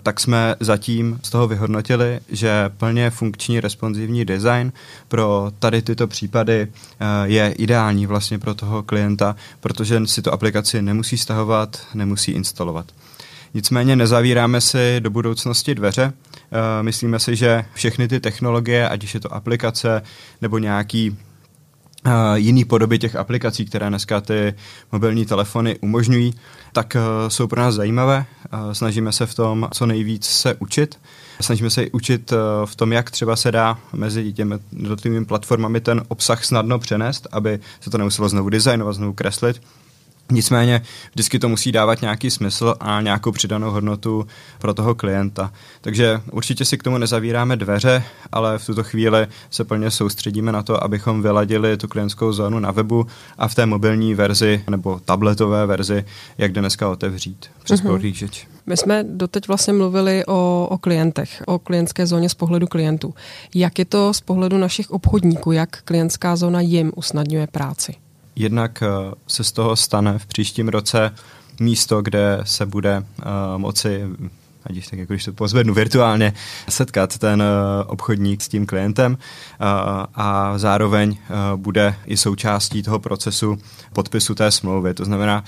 tak 0.05 0.19
jsme 0.19 0.55
zatím 0.59 1.19
z 1.23 1.29
toho 1.29 1.47
vyhodnotili, 1.47 2.19
že 2.29 2.69
plně 2.77 3.09
funkční 3.09 3.59
responsivní 3.59 4.25
design 4.25 4.73
pro 5.07 5.51
tady 5.59 5.81
tyto 5.81 6.07
případy 6.07 6.61
eh, 6.61 7.05
je 7.23 7.51
ideální 7.51 8.05
vlastně 8.05 8.39
pro 8.39 8.55
toho 8.55 8.83
klienta, 8.83 9.35
protože 9.59 10.07
si 10.07 10.21
tu 10.21 10.31
aplikaci 10.31 10.81
nemusí 10.81 11.17
stahovat, 11.17 11.81
nemusí 11.93 12.31
instalovat. 12.31 12.85
Nicméně 13.53 13.95
nezavíráme 13.95 14.61
si 14.61 14.99
do 14.99 15.09
budoucnosti 15.09 15.75
dveře. 15.75 16.13
Eh, 16.13 16.83
myslíme 16.83 17.19
si, 17.19 17.35
že 17.35 17.65
všechny 17.73 18.07
ty 18.07 18.19
technologie, 18.19 18.89
ať 18.89 19.03
už 19.03 19.13
je 19.13 19.19
to 19.19 19.33
aplikace 19.33 20.01
nebo 20.41 20.57
nějaký 20.57 21.17
jiný 22.35 22.65
podoby 22.65 22.99
těch 22.99 23.15
aplikací, 23.15 23.65
které 23.65 23.89
dneska 23.89 24.21
ty 24.21 24.53
mobilní 24.91 25.25
telefony 25.25 25.79
umožňují, 25.79 26.33
tak 26.73 26.95
uh, 26.95 27.29
jsou 27.29 27.47
pro 27.47 27.61
nás 27.61 27.75
zajímavé. 27.75 28.25
Uh, 28.53 28.71
snažíme 28.71 29.11
se 29.11 29.25
v 29.25 29.35
tom 29.35 29.69
co 29.73 29.85
nejvíc 29.85 30.25
se 30.25 30.55
učit. 30.59 30.99
Snažíme 31.41 31.69
se 31.69 31.85
učit 31.91 32.33
v 32.65 32.75
tom, 32.75 32.93
jak 32.93 33.11
třeba 33.11 33.35
se 33.35 33.51
dá 33.51 33.79
mezi 33.93 34.33
těmi 34.33 34.55
jednotlivými 34.71 35.25
platformami 35.25 35.81
ten 35.81 36.03
obsah 36.07 36.45
snadno 36.45 36.79
přenést, 36.79 37.27
aby 37.31 37.59
se 37.81 37.89
to 37.89 37.97
nemuselo 37.97 38.29
znovu 38.29 38.49
designovat, 38.49 38.95
znovu 38.95 39.13
kreslit, 39.13 39.61
Nicméně 40.31 40.81
vždycky 41.11 41.39
to 41.39 41.49
musí 41.49 41.71
dávat 41.71 42.01
nějaký 42.01 42.31
smysl 42.31 42.75
a 42.79 43.01
nějakou 43.01 43.31
přidanou 43.31 43.71
hodnotu 43.71 44.27
pro 44.59 44.73
toho 44.73 44.95
klienta. 44.95 45.51
Takže 45.81 46.21
určitě 46.31 46.65
si 46.65 46.77
k 46.77 46.83
tomu 46.83 46.97
nezavíráme 46.97 47.55
dveře, 47.55 48.03
ale 48.31 48.57
v 48.57 48.65
tuto 48.65 48.83
chvíli 48.83 49.27
se 49.49 49.63
plně 49.63 49.91
soustředíme 49.91 50.51
na 50.51 50.63
to, 50.63 50.83
abychom 50.83 51.21
vyladili 51.21 51.77
tu 51.77 51.87
klientskou 51.87 52.33
zónu 52.33 52.59
na 52.59 52.71
webu 52.71 53.07
a 53.37 53.47
v 53.47 53.55
té 53.55 53.65
mobilní 53.65 54.13
verzi 54.13 54.63
nebo 54.69 54.99
tabletové 55.05 55.65
verzi, 55.65 56.05
jak 56.37 56.51
dneska 56.51 56.89
otevřít 56.89 57.45
přes 57.63 57.79
mm-hmm. 57.79 57.87
prohlížeč. 57.87 58.47
My 58.65 58.77
jsme 58.77 59.03
doteď 59.03 59.47
vlastně 59.47 59.73
mluvili 59.73 60.25
o, 60.25 60.67
o 60.71 60.77
klientech, 60.77 61.43
o 61.45 61.59
klientské 61.59 62.07
zóně 62.07 62.29
z 62.29 62.33
pohledu 62.33 62.67
klientů. 62.67 63.13
Jak 63.55 63.79
je 63.79 63.85
to 63.85 64.13
z 64.13 64.21
pohledu 64.21 64.57
našich 64.57 64.91
obchodníků, 64.91 65.51
jak 65.51 65.81
klientská 65.81 66.35
zóna 66.35 66.61
jim 66.61 66.91
usnadňuje 66.95 67.47
práci? 67.47 67.95
Jednak 68.35 68.83
eh, 68.83 68.87
se 69.27 69.43
z 69.43 69.51
toho 69.51 69.75
stane 69.75 70.19
v 70.19 70.25
příštím 70.25 70.67
roce 70.67 71.11
místo, 71.59 72.01
kde 72.01 72.39
se 72.43 72.65
bude 72.65 72.99
uh, 72.99 73.25
moci 73.57 74.03
ať 74.63 74.89
tak 74.89 74.99
jako 74.99 75.13
když 75.13 75.25
to 75.25 75.33
pozvednu 75.33 75.73
virtuálně, 75.73 76.33
setkat 76.69 77.17
ten 77.17 77.41
uh, 77.41 77.47
obchodník 77.87 78.41
s 78.41 78.47
tím 78.47 78.65
klientem 78.65 79.17
a 80.15 80.53
zároveň 80.57 81.17
bude 81.55 81.95
i 82.05 82.17
součástí 82.17 82.83
toho 82.83 82.99
procesu 82.99 83.57
podpisu 83.93 84.35
té 84.35 84.51
smlouvy. 84.51 84.93
To 84.93 85.05
znamená, 85.05 85.43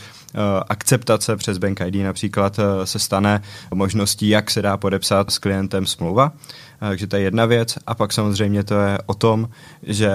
akceptace 0.70 1.36
přes 1.36 1.58
Bank 1.58 1.82
ID 1.82 1.96
například 1.96 2.60
se 2.84 3.00
stane 3.00 3.42
možností, 3.74 4.30
jak 4.30 4.52
se 4.52 4.62
dá 4.62 4.78
podepsat 4.78 5.32
s 5.32 5.38
klientem 5.38 5.86
smlouva. 5.86 6.32
Takže 6.80 7.08
to 7.08 7.16
je 7.16 7.22
jedna 7.22 7.46
věc. 7.46 7.78
A 7.88 7.96
pak 7.96 8.14
samozřejmě 8.14 8.64
to 8.64 8.80
je 8.80 8.98
o 9.06 9.14
tom, 9.14 9.50
že 9.84 10.12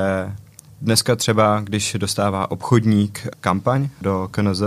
Dneska 0.82 1.16
třeba, 1.16 1.60
když 1.60 1.96
dostává 1.98 2.50
obchodník 2.50 3.28
kampaň 3.40 3.88
do 4.00 4.28
KNZ, 4.30 4.62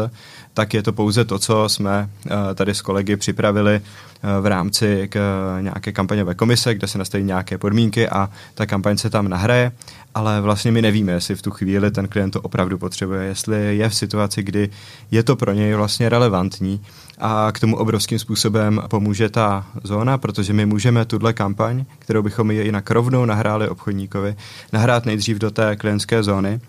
tak 0.53 0.73
je 0.73 0.83
to 0.83 0.93
pouze 0.93 1.25
to, 1.25 1.39
co 1.39 1.69
jsme 1.69 2.09
eh, 2.25 2.55
tady 2.55 2.75
s 2.75 2.81
kolegy 2.81 3.15
připravili 3.15 3.75
eh, 3.75 4.41
v 4.41 4.45
rámci 4.45 5.07
k 5.11 5.19
nějaké 5.61 5.91
kampaňové 5.91 6.33
komise, 6.33 6.75
kde 6.75 6.87
se 6.87 6.97
nastaví 6.97 7.23
nějaké 7.23 7.57
podmínky 7.57 8.09
a 8.09 8.29
ta 8.53 8.65
kampaň 8.65 8.97
se 8.97 9.09
tam 9.09 9.27
nahraje, 9.27 9.71
ale 10.15 10.41
vlastně 10.41 10.71
my 10.71 10.81
nevíme, 10.81 11.11
jestli 11.11 11.35
v 11.35 11.41
tu 11.41 11.51
chvíli 11.51 11.91
ten 11.91 12.07
klient 12.07 12.31
to 12.31 12.41
opravdu 12.41 12.77
potřebuje, 12.77 13.23
jestli 13.23 13.77
je 13.77 13.89
v 13.89 13.95
situaci, 13.95 14.43
kdy 14.43 14.69
je 15.11 15.23
to 15.23 15.35
pro 15.35 15.53
něj 15.53 15.73
vlastně 15.73 16.09
relevantní 16.09 16.81
a 17.17 17.51
k 17.51 17.59
tomu 17.59 17.77
obrovským 17.77 18.19
způsobem 18.19 18.81
pomůže 18.87 19.29
ta 19.29 19.67
zóna, 19.83 20.17
protože 20.17 20.53
my 20.53 20.65
můžeme 20.65 21.05
tuhle 21.05 21.33
kampaň, 21.33 21.85
kterou 21.99 22.21
bychom 22.21 22.51
ji 22.51 22.63
jinak 22.63 22.91
rovnou 22.91 23.25
nahráli 23.25 23.69
obchodníkovi, 23.69 24.35
nahrát 24.73 25.05
nejdřív 25.05 25.37
do 25.37 25.51
té 25.51 25.75
klientské 25.75 26.23
zóny, 26.23 26.59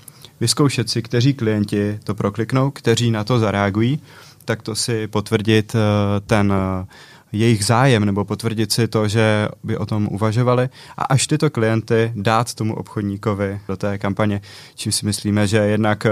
vyzkoušet 0.40 0.90
si, 0.90 1.02
kteří 1.02 1.34
klienti 1.34 1.98
to 2.04 2.14
prokliknou, 2.14 2.70
kteří 2.70 3.10
na 3.10 3.24
to 3.24 3.38
zareagují, 3.38 4.00
tak 4.44 4.62
to 4.62 4.74
si 4.74 5.06
potvrdit 5.06 5.74
eh, 5.74 6.20
ten 6.20 6.52
eh, 6.52 6.86
jejich 7.38 7.64
zájem 7.64 8.04
nebo 8.04 8.24
potvrdit 8.24 8.72
si 8.72 8.88
to, 8.88 9.08
že 9.08 9.48
by 9.64 9.76
o 9.76 9.86
tom 9.86 10.08
uvažovali 10.10 10.68
a 10.96 11.04
až 11.04 11.26
tyto 11.26 11.50
klienty 11.50 12.12
dát 12.14 12.54
tomu 12.54 12.74
obchodníkovi 12.74 13.60
do 13.68 13.76
té 13.76 13.98
kampaně, 13.98 14.40
čím 14.74 14.92
si 14.92 15.06
myslíme, 15.06 15.46
že 15.46 15.56
jednak 15.56 16.06
eh, 16.06 16.10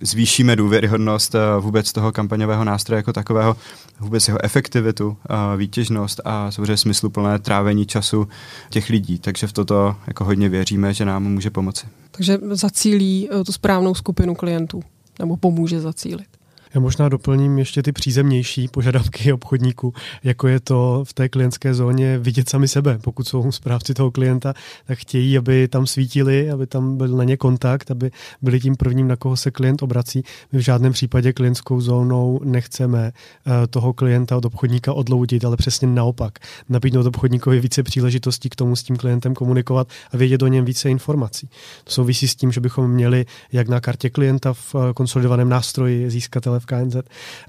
zvýšíme 0.00 0.56
důvěryhodnost 0.56 1.34
vůbec 1.60 1.92
toho 1.92 2.12
kampaňového 2.12 2.64
nástroje 2.64 2.96
jako 2.96 3.12
takového, 3.12 3.56
vůbec 4.00 4.28
jeho 4.28 4.44
efektivitu, 4.44 5.16
výtěžnost 5.56 6.20
a 6.24 6.50
samozřejmě 6.50 6.76
smysluplné 6.76 7.38
trávení 7.38 7.86
času 7.86 8.28
těch 8.70 8.88
lidí. 8.88 9.18
Takže 9.18 9.46
v 9.46 9.52
toto 9.52 9.96
jako 10.06 10.24
hodně 10.24 10.48
věříme, 10.48 10.94
že 10.94 11.04
nám 11.04 11.22
může 11.22 11.50
pomoci. 11.50 11.86
Takže 12.10 12.38
zacílí 12.50 13.28
eh, 13.30 13.44
tu 13.44 13.52
správnou 13.52 13.94
skupinu 13.94 14.34
klientů 14.34 14.82
nebo 15.18 15.36
pomůže 15.36 15.80
zacílit. 15.80 16.28
Já 16.74 16.80
možná 16.80 17.08
doplním 17.08 17.58
ještě 17.58 17.82
ty 17.82 17.92
přízemnější 17.92 18.68
požadavky 18.68 19.32
obchodníků, 19.32 19.94
jako 20.24 20.48
je 20.48 20.60
to 20.60 21.04
v 21.06 21.12
té 21.12 21.28
klientské 21.28 21.74
zóně 21.74 22.18
vidět 22.18 22.48
sami 22.48 22.68
sebe. 22.68 22.98
Pokud 23.02 23.28
jsou 23.28 23.52
správci 23.52 23.94
toho 23.94 24.10
klienta, 24.10 24.54
tak 24.86 24.98
chtějí, 24.98 25.38
aby 25.38 25.68
tam 25.68 25.86
svítili, 25.86 26.50
aby 26.50 26.66
tam 26.66 26.96
byl 26.96 27.16
na 27.16 27.24
ně 27.24 27.36
kontakt, 27.36 27.90
aby 27.90 28.10
byli 28.42 28.60
tím 28.60 28.76
prvním, 28.76 29.08
na 29.08 29.16
koho 29.16 29.36
se 29.36 29.50
klient 29.50 29.82
obrací. 29.82 30.22
My 30.52 30.58
v 30.58 30.62
žádném 30.62 30.92
případě 30.92 31.32
klientskou 31.32 31.80
zónou 31.80 32.40
nechceme 32.44 33.12
eh, 33.12 33.66
toho 33.66 33.92
klienta 33.92 34.36
od 34.36 34.44
obchodníka 34.44 34.92
odloudit, 34.92 35.44
ale 35.44 35.56
přesně 35.56 35.88
naopak. 35.88 36.38
Nabídnout 36.68 37.06
obchodníkovi 37.06 37.60
více 37.60 37.82
příležitostí 37.82 38.48
k 38.48 38.56
tomu 38.56 38.76
s 38.76 38.82
tím 38.82 38.96
klientem 38.96 39.34
komunikovat 39.34 39.88
a 40.12 40.16
vědět 40.16 40.42
o 40.42 40.46
něm 40.46 40.64
více 40.64 40.90
informací. 40.90 41.48
To 41.84 41.92
souvisí 41.92 42.28
s 42.28 42.34
tím, 42.34 42.52
že 42.52 42.60
bychom 42.60 42.90
měli 42.90 43.26
jak 43.52 43.68
na 43.68 43.80
kartě 43.80 44.10
klienta 44.10 44.52
v 44.52 44.74
eh, 44.74 44.94
konsolidovaném 44.94 45.48
nástroji 45.48 46.10
získatele 46.10 46.59
v 46.60 46.66
KNZ, 46.66 46.96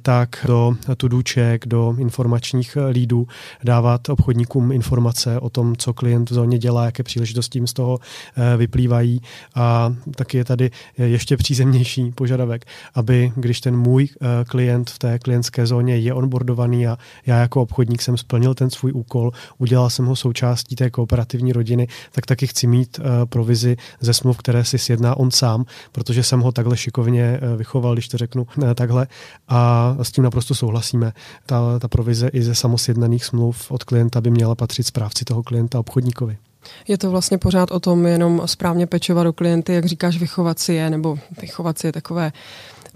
tak 0.02 0.45
do 0.47 0.76
tudůček, 0.97 1.67
do 1.67 1.95
informačních 2.00 2.78
lídů 2.89 3.28
dávat 3.63 4.10
obchodníkům 4.10 4.71
informace 4.71 5.39
o 5.39 5.50
tom, 5.50 5.76
co 5.76 5.93
klient 5.93 6.30
v 6.30 6.34
zóně 6.34 6.58
dělá, 6.58 6.86
jaké 6.86 7.04
příležitosti 7.04 7.58
jim 7.58 7.67
z 7.67 7.74
toho 7.74 8.00
eh, 8.00 8.58
vyplývají. 8.58 9.21
A 9.56 9.95
taky 10.15 10.38
je 10.38 10.45
tady 10.45 10.71
ještě 10.97 11.38
přízemnější 11.38 12.12
požadavek, 12.12 12.65
aby 12.93 13.32
když 13.36 13.62
ten 13.62 13.78
můj 13.78 14.10
eh, 14.12 14.28
klient 14.45 14.89
v 14.89 15.00
té 15.00 15.19
klientské 15.19 15.67
zóně 15.67 15.97
je 15.97 16.13
onboardovaný 16.13 16.88
a 16.88 16.97
já 17.26 17.39
jako 17.39 17.62
obchodník 17.62 18.02
jsem 18.02 18.17
splnil 18.17 18.54
ten 18.54 18.69
svůj 18.69 18.91
úkol, 18.91 19.32
udělal 19.58 19.89
jsem 19.89 20.06
ho 20.06 20.15
součástí 20.15 20.76
té 20.76 20.89
kooperativní 20.89 21.54
rodiny, 21.54 21.88
tak 22.12 22.26
taky 22.26 22.47
chci 22.47 22.67
mít 22.67 23.00
eh, 23.00 23.26
provizi 23.26 23.78
ze 24.00 24.13
smluv, 24.13 24.38
které 24.38 24.65
si 24.65 24.78
sjedná 24.78 25.17
on 25.17 25.32
sám, 25.32 25.65
protože 25.91 26.24
jsem 26.24 26.39
ho 26.39 26.52
takhle 26.52 26.78
šikovně 26.78 27.39
vychoval, 27.58 27.93
když 27.93 28.08
to 28.08 28.17
řeknu 28.17 28.47
takhle. 28.76 29.01
A 29.48 29.96
s 30.02 30.12
tím 30.12 30.24
naprosto 30.24 30.56
souhlasíme. 30.56 31.14
Ta, 31.46 31.80
ta 31.80 31.88
provize 31.88 32.28
i 32.28 32.44
ze 32.44 32.56
samosjednaných 32.56 33.26
smluv 33.26 33.72
od 33.72 33.84
klienta 33.84 34.22
by 34.22 34.30
měla 34.32 34.56
patřit 34.56 34.88
správci 34.88 35.26
toho 35.26 35.44
klienta 35.44 35.80
obchodníkovi. 35.80 36.38
Je 36.88 36.98
to 36.98 37.12
vlastně 37.12 37.38
pořád 37.38 37.72
o 37.72 37.80
tom 37.80 38.06
jenom 38.06 38.42
správně 38.46 38.88
pečovat 38.88 39.24
do 39.24 39.34
klienty, 39.34 39.74
jak 39.74 39.86
říkáš, 39.86 40.18
vychovat 40.18 40.60
si 40.60 40.74
je, 40.74 40.90
nebo 40.90 41.18
vychovat 41.42 41.80
si 41.80 41.88
je 41.88 41.92
takové 41.92 42.32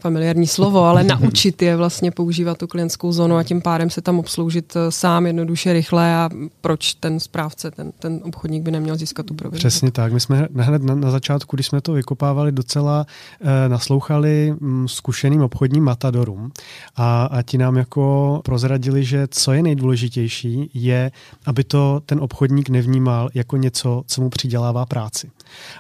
familiární 0.06 0.48
slovo, 0.48 0.84
ale 0.84 1.04
naučit 1.14 1.62
je 1.62 1.76
vlastně 1.76 2.12
používat 2.12 2.58
tu 2.58 2.68
klientskou 2.68 3.12
zónu 3.12 3.36
a 3.36 3.44
tím 3.44 3.62
pádem 3.62 3.90
se 3.90 4.02
tam 4.02 4.20
obsloužit 4.20 4.74
eh, 4.76 4.92
sám 4.92 5.26
jednoduše, 5.28 5.74
rychle 5.74 6.16
a 6.16 6.30
proč 6.62 6.94
ten 6.94 7.20
správce, 7.20 7.72
ten, 7.72 7.92
ten 8.00 8.22
obchodník 8.24 8.64
by 8.64 8.72
neměl 8.72 8.96
získat 8.96 9.26
tu 9.26 9.34
provizi. 9.34 9.60
Přesně 9.60 9.92
tak. 9.92 10.14
My 10.14 10.20
jsme 10.20 10.48
hned 10.56 10.84
na, 10.84 10.96
na 10.96 11.12
začátku, 11.12 11.56
když 11.56 11.68
jsme 11.68 11.82
to 11.82 11.94
vykopávali, 11.94 12.52
docela 12.52 13.06
eh, 13.42 13.70
naslouchali 13.70 14.56
mm, 14.60 14.88
zkušeným 14.88 15.42
obchodním 15.42 15.84
matadorům 15.84 16.52
a, 16.96 17.26
a 17.26 17.42
ti 17.42 17.58
nám 17.58 17.78
jako 17.78 18.42
prozradili, 18.46 19.04
že 19.04 19.28
co 19.32 19.54
je 19.54 19.64
nejdůležitější, 19.64 20.70
je, 20.74 21.12
aby 21.46 21.64
to 21.64 22.02
ten 22.06 22.20
obchodník 22.20 22.70
nevnímal 22.70 23.30
jako 23.34 23.58
něco, 23.58 24.04
co 24.08 24.22
mu 24.22 24.30
přidělává 24.30 24.86
práci, 24.86 25.32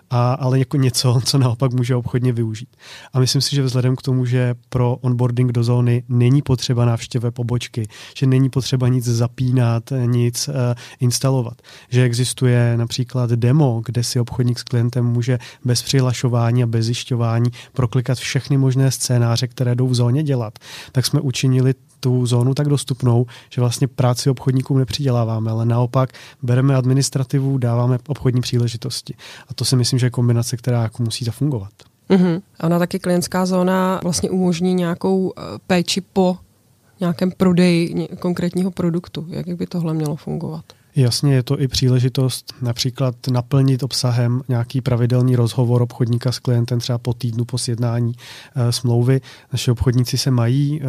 a, 0.09 0.33
ale 0.33 0.59
jako 0.59 0.77
něco, 0.77 1.21
co 1.25 1.38
naopak 1.38 1.73
může 1.73 1.95
obchodně 1.95 2.31
využít. 2.33 2.69
A 3.13 3.19
myslím 3.19 3.41
si, 3.41 3.55
že 3.55 3.63
vzhledem 3.63 3.95
k 3.95 4.01
tomu, 4.01 4.14
že 4.23 4.56
pro 4.69 4.95
onboarding 5.01 5.51
do 5.51 5.63
zóny 5.63 6.04
není 6.10 6.41
potřeba 6.41 6.86
návštěvy 6.86 7.32
pobočky, 7.32 7.88
že 8.17 8.25
není 8.25 8.49
potřeba 8.49 8.88
nic 8.88 9.06
zapínat, 9.06 9.84
nic 10.06 10.47
uh, 10.47 10.54
instalovat, 10.99 11.62
že 11.89 12.04
existuje 12.04 12.78
například 12.78 13.30
demo, 13.30 13.82
kde 13.86 14.04
si 14.04 14.19
obchodník 14.19 14.60
s 14.60 14.63
klientem 14.63 15.06
může 15.06 15.39
bez 15.65 15.82
přihlašování 15.82 16.63
a 16.63 16.67
bez 16.67 16.86
zjišťování 16.86 17.51
proklikat 17.73 18.17
všechny 18.17 18.58
možné 18.58 18.91
scénáře, 18.91 19.47
které 19.47 19.75
jdou 19.75 19.88
v 19.88 19.95
zóně 19.95 20.23
dělat, 20.23 20.60
tak 20.91 21.06
jsme 21.06 21.21
učinili 21.21 21.73
tu 21.99 22.25
zónu 22.25 22.54
tak 22.54 22.67
dostupnou, 22.67 23.25
že 23.49 23.62
vlastně 23.62 23.88
práci 23.88 24.30
obchodníkům 24.30 24.78
nepřiděláváme, 24.78 25.51
ale 25.51 25.65
naopak 25.65 26.10
bereme 26.41 26.75
administrativu, 26.75 27.58
dáváme 27.58 27.97
obchodní 28.08 28.41
příležitosti. 28.41 29.13
A 29.47 29.54
to 29.54 29.65
si 29.65 29.75
myslím, 29.75 29.99
že 29.99 30.06
je 30.06 30.10
kombinace, 30.10 30.58
která 30.58 30.84
jako 30.84 31.04
musí 31.04 31.25
zafungovat. 31.25 31.71
Mm-hmm. 32.09 32.41
Ona 32.63 32.79
taky 32.79 32.99
klientská 32.99 33.45
zóna 33.45 33.99
vlastně 34.03 34.29
umožní 34.29 34.73
nějakou 34.73 35.33
eh, 35.37 35.41
péči 35.67 36.01
po 36.01 36.37
nějakém 36.99 37.31
prodeji 37.31 38.07
konkrétního 38.19 38.71
produktu. 38.71 39.25
Jak 39.29 39.47
by 39.47 39.67
tohle 39.67 39.93
mělo 39.93 40.15
fungovat? 40.15 40.65
Jasně, 40.97 41.34
je 41.34 41.43
to 41.43 41.62
i 41.62 41.67
příležitost 41.67 42.53
například 42.62 43.15
naplnit 43.31 43.84
obsahem 43.84 44.41
nějaký 44.47 44.81
pravidelný 44.81 45.36
rozhovor 45.36 45.81
obchodníka 45.81 46.31
s 46.31 46.39
klientem 46.39 46.79
třeba 46.79 46.97
po 46.97 47.13
týdnu 47.13 47.45
po 47.45 47.58
sjednání 47.58 48.13
e, 48.55 48.71
smlouvy. 48.71 49.21
Naši 49.53 49.71
obchodníci 49.71 50.17
se 50.17 50.31
mají 50.31 50.81
e, 50.81 50.86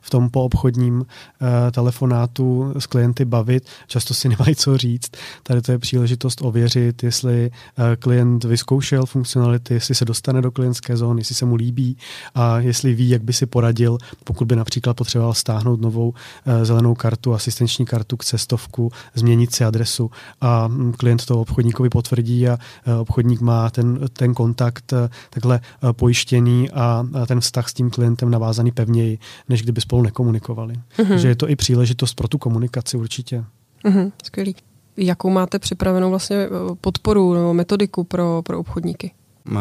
v 0.00 0.10
tom 0.10 0.30
poobchodním 0.30 1.04
e, 1.06 1.70
telefonátu 1.70 2.72
s 2.78 2.86
klienty 2.86 3.24
bavit, 3.24 3.66
často 3.86 4.14
si 4.14 4.28
nemají 4.38 4.54
co 4.56 4.78
říct. 4.78 5.10
Tady 5.42 5.62
to 5.62 5.72
je 5.72 5.78
příležitost 5.78 6.42
ověřit, 6.42 7.02
jestli 7.02 7.46
e, 7.46 7.96
klient 7.96 8.44
vyzkoušel 8.44 9.06
funkcionality, 9.06 9.74
jestli 9.74 9.94
se 9.94 10.04
dostane 10.04 10.42
do 10.42 10.50
klientské 10.50 10.96
zóny, 10.96 11.20
jestli 11.20 11.34
se 11.34 11.44
mu 11.44 11.54
líbí 11.54 11.96
a 12.34 12.58
jestli 12.58 12.94
ví, 12.94 13.10
jak 13.10 13.22
by 13.22 13.32
si 13.32 13.46
poradil, 13.46 13.98
pokud 14.24 14.44
by 14.44 14.56
například 14.56 14.94
potřeboval 14.94 15.34
stáhnout 15.34 15.80
novou 15.80 16.14
e, 16.46 16.64
zelenou 16.64 16.94
kartu, 16.94 17.34
asistenční 17.34 17.86
kartu 17.86 18.16
k 18.16 18.24
cestovku, 18.24 18.92
změnit 19.14 19.49
si 19.54 19.64
adresu 19.64 20.10
a 20.40 20.68
mm, 20.68 20.92
klient 20.92 21.26
to 21.26 21.40
obchodníkovi 21.40 21.88
potvrdí 21.88 22.48
a 22.48 22.58
e, 22.86 22.94
obchodník 22.94 23.40
má 23.40 23.70
ten, 23.70 24.00
ten 24.12 24.34
kontakt 24.34 24.92
e, 24.92 25.08
takhle 25.30 25.60
e, 25.90 25.92
pojištěný 25.92 26.70
a 26.70 27.04
ten 27.26 27.40
vztah 27.40 27.68
s 27.68 27.74
tím 27.74 27.90
klientem 27.90 28.30
navázaný 28.30 28.70
pevněji, 28.70 29.18
než 29.48 29.62
kdyby 29.62 29.80
spolu 29.80 30.02
nekomunikovali. 30.02 30.74
Mm-hmm. 30.74 31.08
Takže 31.08 31.28
je 31.28 31.36
to 31.36 31.50
i 31.50 31.56
příležitost 31.56 32.14
pro 32.14 32.28
tu 32.28 32.38
komunikaci 32.38 32.96
určitě. 32.96 33.44
Mm-hmm, 33.84 34.12
skvělý. 34.24 34.54
Jakou 34.96 35.30
máte 35.30 35.58
připravenou 35.58 36.10
vlastně 36.10 36.48
podporu 36.80 37.34
nebo 37.34 37.54
metodiku 37.54 38.04
pro, 38.04 38.42
pro 38.42 38.58
obchodníky? 38.58 39.12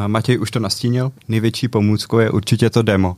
Matěj 0.08 0.40
už 0.40 0.52
to 0.52 0.60
nastínil. 0.60 1.12
Největší 1.28 1.68
pomůckou 1.68 2.20
je 2.20 2.32
určitě 2.32 2.70
to 2.70 2.82
demo 2.82 3.18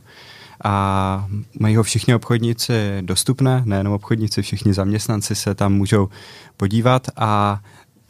a 0.64 1.26
mají 1.60 1.76
ho 1.76 1.82
všichni 1.82 2.14
obchodníci 2.14 2.72
dostupné, 3.00 3.62
nejenom 3.64 3.92
obchodníci, 3.92 4.42
všichni 4.42 4.74
zaměstnanci 4.74 5.34
se 5.34 5.54
tam 5.54 5.72
můžou 5.72 6.08
podívat. 6.56 7.06
A 7.16 7.60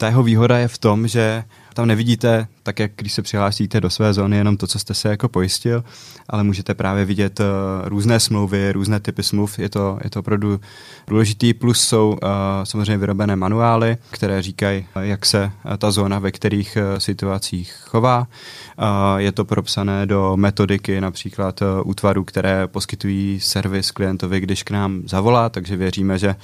ta 0.03 0.07
jeho 0.07 0.23
výhoda 0.23 0.57
je 0.57 0.67
v 0.67 0.77
tom, 0.77 1.07
že 1.07 1.43
tam 1.73 1.87
nevidíte, 1.87 2.47
tak 2.63 2.79
jak 2.79 2.91
když 2.95 3.13
se 3.13 3.21
přihlásíte 3.21 3.81
do 3.81 3.89
své 3.89 4.13
zóny, 4.13 4.37
jenom 4.37 4.57
to, 4.57 4.67
co 4.67 4.79
jste 4.79 4.93
se 4.93 5.09
jako 5.09 5.29
pojistil, 5.29 5.83
ale 6.29 6.43
můžete 6.43 6.73
právě 6.73 7.05
vidět 7.05 7.39
uh, 7.39 7.45
různé 7.87 8.19
smlouvy, 8.19 8.71
různé 8.71 8.99
typy 8.99 9.23
smluv. 9.23 9.59
Je 9.59 9.69
to, 9.69 9.99
je 10.03 10.09
to 10.09 10.19
opravdu 10.19 10.59
důležitý. 11.07 11.53
Plus 11.53 11.81
jsou 11.81 12.09
uh, 12.09 12.17
samozřejmě 12.63 12.97
vyrobené 12.97 13.35
manuály, 13.35 13.97
které 14.11 14.41
říkají, 14.41 14.85
jak 14.99 15.25
se 15.25 15.51
uh, 15.65 15.77
ta 15.77 15.91
zóna 15.91 16.19
ve 16.19 16.31
kterých 16.31 16.77
uh, 16.77 16.99
situacích 16.99 17.73
chová. 17.81 18.19
Uh, 18.19 19.17
je 19.17 19.31
to 19.31 19.45
propsané 19.45 20.05
do 20.05 20.37
metodiky 20.37 21.01
například 21.01 21.61
uh, 21.61 21.67
útvarů, 21.85 22.23
které 22.23 22.67
poskytují 22.67 23.39
servis 23.39 23.91
klientovi, 23.91 24.39
když 24.39 24.63
k 24.63 24.71
nám 24.71 25.01
zavolá, 25.05 25.49
takže 25.49 25.77
věříme, 25.77 26.19
že 26.19 26.35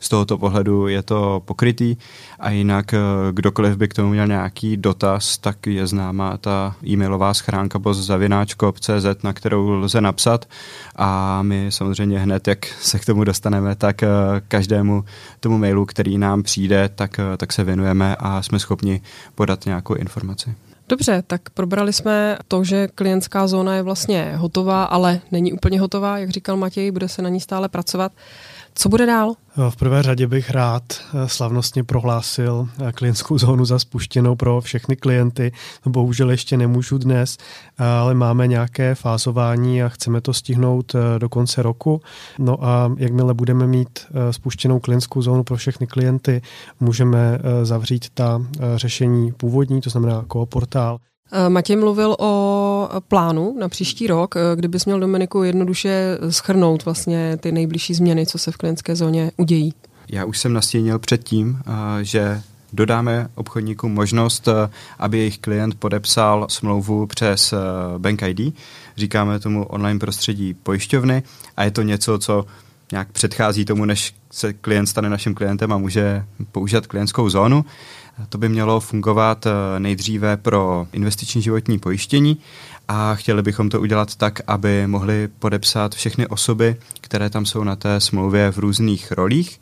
z 0.00 0.08
tohoto 0.08 0.38
pohledu 0.38 0.88
je 0.88 1.02
to 1.02 1.42
pokrytý 1.44 1.96
a 2.40 2.50
jinak 2.50 2.94
eh, 2.94 2.98
kdokoliv 3.32 3.76
by 3.76 3.88
k 3.88 3.94
tomu 3.94 4.10
měl 4.10 4.26
nějaký 4.26 4.76
dotaz, 4.76 5.38
tak 5.38 5.66
je 5.66 5.86
známá 5.86 6.36
ta 6.36 6.76
e-mailová 6.86 7.34
schránka 7.34 7.78
bozavináčko.cz, 7.78 9.22
na 9.22 9.32
kterou 9.32 9.70
lze 9.70 10.00
napsat 10.00 10.48
a 10.96 11.42
my 11.42 11.66
samozřejmě 11.68 12.18
hned, 12.18 12.48
jak 12.48 12.66
se 12.66 12.98
k 12.98 13.04
tomu 13.04 13.24
dostaneme, 13.24 13.74
tak 13.74 14.02
eh, 14.02 14.08
každému 14.48 15.04
tomu 15.40 15.58
mailu, 15.58 15.86
který 15.86 16.18
nám 16.18 16.42
přijde, 16.42 16.90
tak, 16.94 17.18
eh, 17.18 17.36
tak 17.36 17.52
se 17.52 17.64
věnujeme 17.64 18.16
a 18.18 18.42
jsme 18.42 18.58
schopni 18.58 19.00
podat 19.34 19.66
nějakou 19.66 19.94
informaci. 19.94 20.54
Dobře, 20.88 21.22
tak 21.26 21.50
probrali 21.50 21.92
jsme 21.92 22.38
to, 22.48 22.64
že 22.64 22.88
klientská 22.94 23.46
zóna 23.46 23.74
je 23.74 23.82
vlastně 23.82 24.32
hotová, 24.36 24.84
ale 24.84 25.20
není 25.32 25.52
úplně 25.52 25.80
hotová, 25.80 26.18
jak 26.18 26.30
říkal 26.30 26.56
Matěj, 26.56 26.90
bude 26.90 27.08
se 27.08 27.22
na 27.22 27.28
ní 27.28 27.40
stále 27.40 27.68
pracovat. 27.68 28.12
Co 28.78 28.88
bude 28.88 29.06
dál? 29.06 29.34
V 29.70 29.76
prvé 29.76 30.02
řadě 30.02 30.26
bych 30.26 30.50
rád 30.50 30.82
eh, 30.92 31.28
slavnostně 31.28 31.84
prohlásil 31.84 32.68
eh, 32.88 32.92
klientskou 32.92 33.38
zónu 33.38 33.64
za 33.64 33.78
spuštěnou 33.78 34.36
pro 34.36 34.60
všechny 34.60 34.96
klienty. 34.96 35.52
Bohužel 35.86 36.30
ještě 36.30 36.56
nemůžu 36.56 36.98
dnes, 36.98 37.36
eh, 37.78 37.84
ale 37.84 38.14
máme 38.14 38.46
nějaké 38.46 38.94
fázování 38.94 39.82
a 39.82 39.88
chceme 39.88 40.20
to 40.20 40.32
stihnout 40.32 40.92
do 41.18 41.28
konce 41.28 41.62
roku. 41.62 42.00
No 42.38 42.64
a 42.64 42.92
jakmile 42.96 43.34
budeme 43.34 43.66
mít 43.66 43.98
spuštěnou 44.30 44.78
klientskou 44.80 45.22
zónu 45.22 45.44
pro 45.44 45.56
všechny 45.56 45.86
klienty, 45.86 46.42
můžeme 46.80 47.38
zavřít 47.62 48.06
ta 48.14 48.42
řešení 48.76 49.32
původní, 49.32 49.80
to 49.80 49.90
znamená 49.90 50.24
kooportál. 50.28 50.98
Eh, 51.32 51.48
Matěj 51.48 51.76
mluvil 51.76 52.16
o 52.18 52.88
plánu 53.08 53.56
na 53.58 53.68
příští 53.68 54.06
rok. 54.06 54.34
Eh, 54.36 54.56
kdybys 54.56 54.84
měl 54.86 55.00
Dominiku 55.00 55.42
jednoduše 55.42 56.18
schrnout 56.30 56.84
vlastně 56.84 57.36
ty 57.36 57.52
nejbližší 57.52 57.94
změny, 57.94 58.26
co 58.26 58.38
se 58.38 58.52
v 58.52 58.56
klientské 58.56 58.96
zóně 58.96 59.32
udějí. 59.36 59.74
Já 60.08 60.24
už 60.24 60.38
jsem 60.38 60.52
nastínil 60.52 60.98
předtím, 60.98 61.58
eh, 61.66 62.04
že 62.04 62.42
dodáme 62.72 63.28
obchodníkům 63.34 63.92
možnost, 63.92 64.48
aby 64.98 65.18
jejich 65.18 65.38
klient 65.38 65.74
podepsal 65.74 66.46
smlouvu 66.50 67.06
přes 67.06 67.54
Bank 67.98 68.22
ID. 68.22 68.54
Říkáme 68.96 69.38
tomu 69.38 69.64
online 69.64 69.98
prostředí 69.98 70.54
pojišťovny 70.54 71.22
a 71.56 71.64
je 71.64 71.70
to 71.70 71.82
něco, 71.82 72.18
co 72.18 72.46
nějak 72.92 73.12
předchází 73.12 73.64
tomu, 73.64 73.84
než 73.84 74.14
se 74.30 74.52
klient 74.52 74.86
stane 74.86 75.10
naším 75.10 75.34
klientem 75.34 75.72
a 75.72 75.78
může 75.78 76.24
používat 76.52 76.86
klientskou 76.86 77.30
zónu. 77.30 77.64
To 78.28 78.38
by 78.38 78.48
mělo 78.48 78.80
fungovat 78.80 79.46
eh, 79.46 79.80
nejdříve 79.80 80.36
pro 80.36 80.86
investiční 80.92 81.42
životní 81.42 81.78
pojištění 81.78 82.38
a 82.88 83.14
chtěli 83.14 83.42
bychom 83.42 83.68
to 83.68 83.80
udělat 83.80 84.16
tak, 84.16 84.40
aby 84.46 84.86
mohli 84.86 85.28
podepsat 85.38 85.94
všechny 85.94 86.26
osoby, 86.26 86.76
které 87.00 87.30
tam 87.30 87.46
jsou 87.46 87.64
na 87.64 87.76
té 87.76 88.00
smlouvě 88.00 88.52
v 88.52 88.58
různých 88.58 89.12
rolích. 89.12 89.60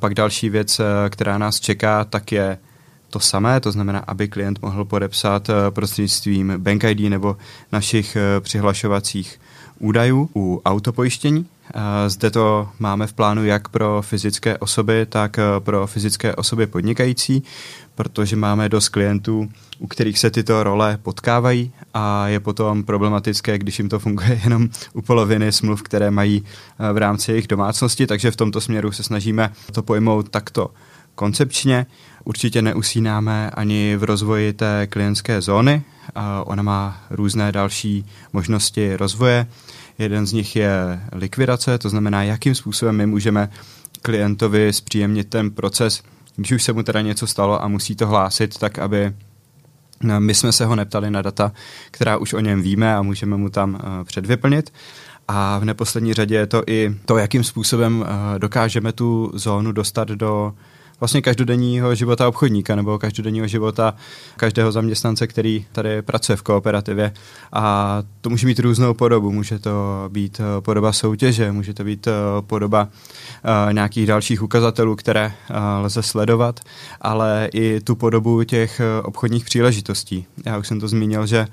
Pak 0.00 0.14
další 0.14 0.48
věc, 0.48 0.80
eh, 0.80 1.10
která 1.10 1.38
nás 1.38 1.60
čeká, 1.60 2.04
tak 2.04 2.32
je 2.32 2.58
to 3.10 3.20
samé, 3.20 3.60
to 3.60 3.72
znamená, 3.72 3.98
aby 3.98 4.28
klient 4.28 4.62
mohl 4.62 4.84
podepsat 4.84 5.48
eh, 5.48 5.70
prostřednictvím 5.70 6.54
Bank 6.56 6.84
ID 6.84 7.00
nebo 7.00 7.36
našich 7.72 8.16
přihlašovacích 8.40 9.40
údajů 9.78 10.30
u 10.36 10.62
autopojištění. 10.64 11.46
Zde 12.06 12.30
to 12.30 12.68
máme 12.78 13.06
v 13.06 13.12
plánu 13.12 13.44
jak 13.44 13.68
pro 13.68 14.02
fyzické 14.02 14.58
osoby, 14.58 15.06
tak 15.08 15.36
pro 15.58 15.86
fyzické 15.86 16.34
osoby 16.34 16.66
podnikající 16.66 17.42
protože 17.96 18.36
máme 18.36 18.68
dost 18.68 18.88
klientů, 18.88 19.48
u 19.78 19.86
kterých 19.86 20.18
se 20.18 20.30
tyto 20.30 20.62
role 20.62 20.98
potkávají 21.02 21.72
a 21.94 22.28
je 22.28 22.40
potom 22.40 22.84
problematické, 22.84 23.58
když 23.58 23.78
jim 23.78 23.88
to 23.88 23.98
funguje 23.98 24.40
jenom 24.44 24.68
u 24.92 25.02
poloviny 25.02 25.52
smluv, 25.52 25.82
které 25.82 26.10
mají 26.10 26.44
eh, 26.44 26.92
v 26.92 26.96
rámci 26.96 27.30
jejich 27.32 27.46
domácnosti, 27.46 28.06
takže 28.06 28.30
v 28.30 28.36
tomto 28.36 28.60
směru 28.60 28.92
se 28.92 29.02
snažíme 29.02 29.52
to 29.72 29.82
pojmout 29.82 30.28
takto 30.28 30.70
koncepčně. 31.14 31.86
Určitě 32.24 32.62
neusínáme 32.62 33.50
ani 33.50 33.96
v 33.96 34.04
rozvoji 34.04 34.52
té 34.52 34.86
klientské 34.86 35.40
zóny. 35.40 35.82
Ona 36.44 36.62
má 36.62 37.00
různé 37.10 37.52
další 37.52 38.04
možnosti 38.32 38.96
rozvoje. 38.96 39.46
Jeden 39.98 40.26
z 40.26 40.32
nich 40.32 40.56
je 40.56 41.00
likvidace, 41.12 41.78
to 41.78 41.88
znamená, 41.88 42.22
jakým 42.22 42.54
způsobem 42.54 42.96
my 42.96 43.06
můžeme 43.06 43.50
klientovi 44.02 44.72
zpříjemnit 44.72 45.28
ten 45.28 45.50
proces 45.50 46.02
když 46.36 46.52
už 46.52 46.62
se 46.62 46.72
mu 46.72 46.82
teda 46.82 47.00
něco 47.00 47.26
stalo 47.26 47.62
a 47.62 47.68
musí 47.68 47.96
to 47.96 48.06
hlásit, 48.06 48.58
tak 48.58 48.78
aby 48.78 49.12
no, 50.02 50.20
my 50.20 50.34
jsme 50.34 50.52
se 50.52 50.66
ho 50.66 50.76
neptali 50.76 51.10
na 51.10 51.22
data, 51.22 51.52
která 51.90 52.16
už 52.16 52.32
o 52.32 52.40
něm 52.40 52.62
víme 52.62 52.96
a 52.96 53.02
můžeme 53.02 53.36
mu 53.36 53.48
tam 53.48 53.74
uh, 53.74 53.80
předvyplnit. 54.04 54.72
A 55.28 55.58
v 55.58 55.64
neposlední 55.64 56.14
řadě 56.14 56.34
je 56.34 56.46
to 56.46 56.62
i 56.66 56.96
to, 57.04 57.18
jakým 57.18 57.44
způsobem 57.44 58.00
uh, 58.00 58.06
dokážeme 58.38 58.92
tu 58.92 59.32
zónu 59.34 59.72
dostat 59.72 60.08
do 60.08 60.54
vlastně 61.00 61.22
každodenního 61.22 61.94
života 61.94 62.28
obchodníka 62.28 62.76
nebo 62.76 62.98
každodenního 62.98 63.46
života 63.46 63.94
každého 64.36 64.72
zaměstnance, 64.72 65.26
který 65.26 65.66
tady 65.72 66.02
pracuje 66.02 66.36
v 66.36 66.42
kooperativě. 66.42 67.12
A 67.52 68.02
to 68.20 68.30
může 68.30 68.46
mít 68.46 68.58
různou 68.58 68.94
podobu. 68.94 69.32
Může 69.32 69.58
to 69.58 70.04
být 70.08 70.40
eh, 70.40 70.60
podoba 70.60 70.92
soutěže, 70.92 71.52
může 71.52 71.74
to 71.74 71.84
být 71.84 72.06
eh, 72.06 72.12
podoba 72.40 72.88
eh, 72.88 73.72
nějakých 73.72 74.06
dalších 74.06 74.42
ukazatelů, 74.42 74.96
které 74.96 75.32
lze 75.82 76.02
sledovat, 76.02 76.60
ale 77.00 77.48
i 77.54 77.80
tu 77.80 77.94
podobu 77.94 78.44
těch 78.44 78.80
obchodních 79.02 79.44
příležitostí. 79.44 80.26
Já 80.46 80.58
už 80.58 80.68
jsem 80.68 80.80
to 80.80 80.88
zmínil, 80.88 81.26
že 81.26 81.46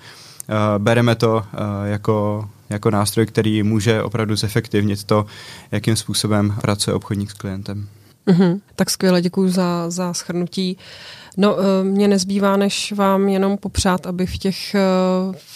bereme 0.77 1.15
to 1.15 1.45
jako 1.85 2.49
jako 2.69 2.91
nástroj, 2.91 3.25
který 3.25 3.63
může 3.63 4.03
opravdu 4.03 4.35
zefektivnit 4.35 5.03
to, 5.03 5.25
jakým 5.71 5.95
způsobem 5.95 6.55
pracuje 6.61 6.93
obchodník 6.93 7.31
s 7.31 7.33
klientem. 7.33 7.87
Mm-hmm. 8.27 8.59
Tak 8.75 8.89
skvěle, 8.89 9.21
děkuji 9.21 9.49
za, 9.49 9.89
za 9.89 10.13
schrnutí. 10.13 10.77
No, 11.37 11.55
eh, 11.59 11.83
mě 11.83 12.07
nezbývá, 12.07 12.57
než 12.57 12.91
vám 12.91 13.29
jenom 13.29 13.57
popřát, 13.57 14.07
aby 14.07 14.25
v 14.25 14.37
těch 14.37 14.75
eh, 14.75 14.79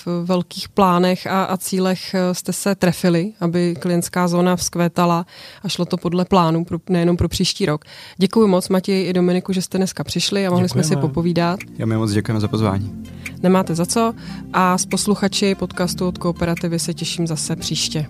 v 0.05 0.07
velkých 0.25 0.69
plánech 0.69 1.27
a, 1.27 1.43
a 1.43 1.57
cílech 1.57 2.13
eh, 2.13 2.33
jste 2.33 2.53
se 2.53 2.75
trefili, 2.75 3.33
aby 3.39 3.75
klientská 3.79 4.27
zóna 4.27 4.55
vzkvétala 4.55 5.25
a 5.63 5.69
šlo 5.69 5.85
to 5.85 5.97
podle 5.97 6.25
plánu, 6.25 6.65
pro, 6.65 6.77
nejenom 6.89 7.17
pro 7.17 7.29
příští 7.29 7.65
rok. 7.65 7.85
Děkuji 8.17 8.47
moc, 8.47 8.69
Matěji 8.69 9.05
i 9.05 9.13
Dominiku, 9.13 9.53
že 9.53 9.61
jste 9.61 9.77
dneska 9.77 10.03
přišli 10.03 10.47
a 10.47 10.49
mohli 10.49 10.67
Děkujeme. 10.67 10.83
jsme 10.83 10.95
si 10.95 11.01
popovídat. 11.01 11.59
Já 11.77 11.85
mi 11.85 11.97
moc 11.97 12.11
děkujeme 12.11 12.39
za 12.39 12.47
pozvání. 12.47 13.03
Nemáte 13.43 13.75
za 13.75 13.85
co 13.85 14.13
a 14.53 14.77
s 14.77 14.85
posluchači 14.85 15.55
podcastu 15.55 16.07
od 16.07 16.17
Kooperativy 16.17 16.79
se 16.79 16.93
těším 16.93 17.27
zase 17.27 17.55
příště. 17.55 18.05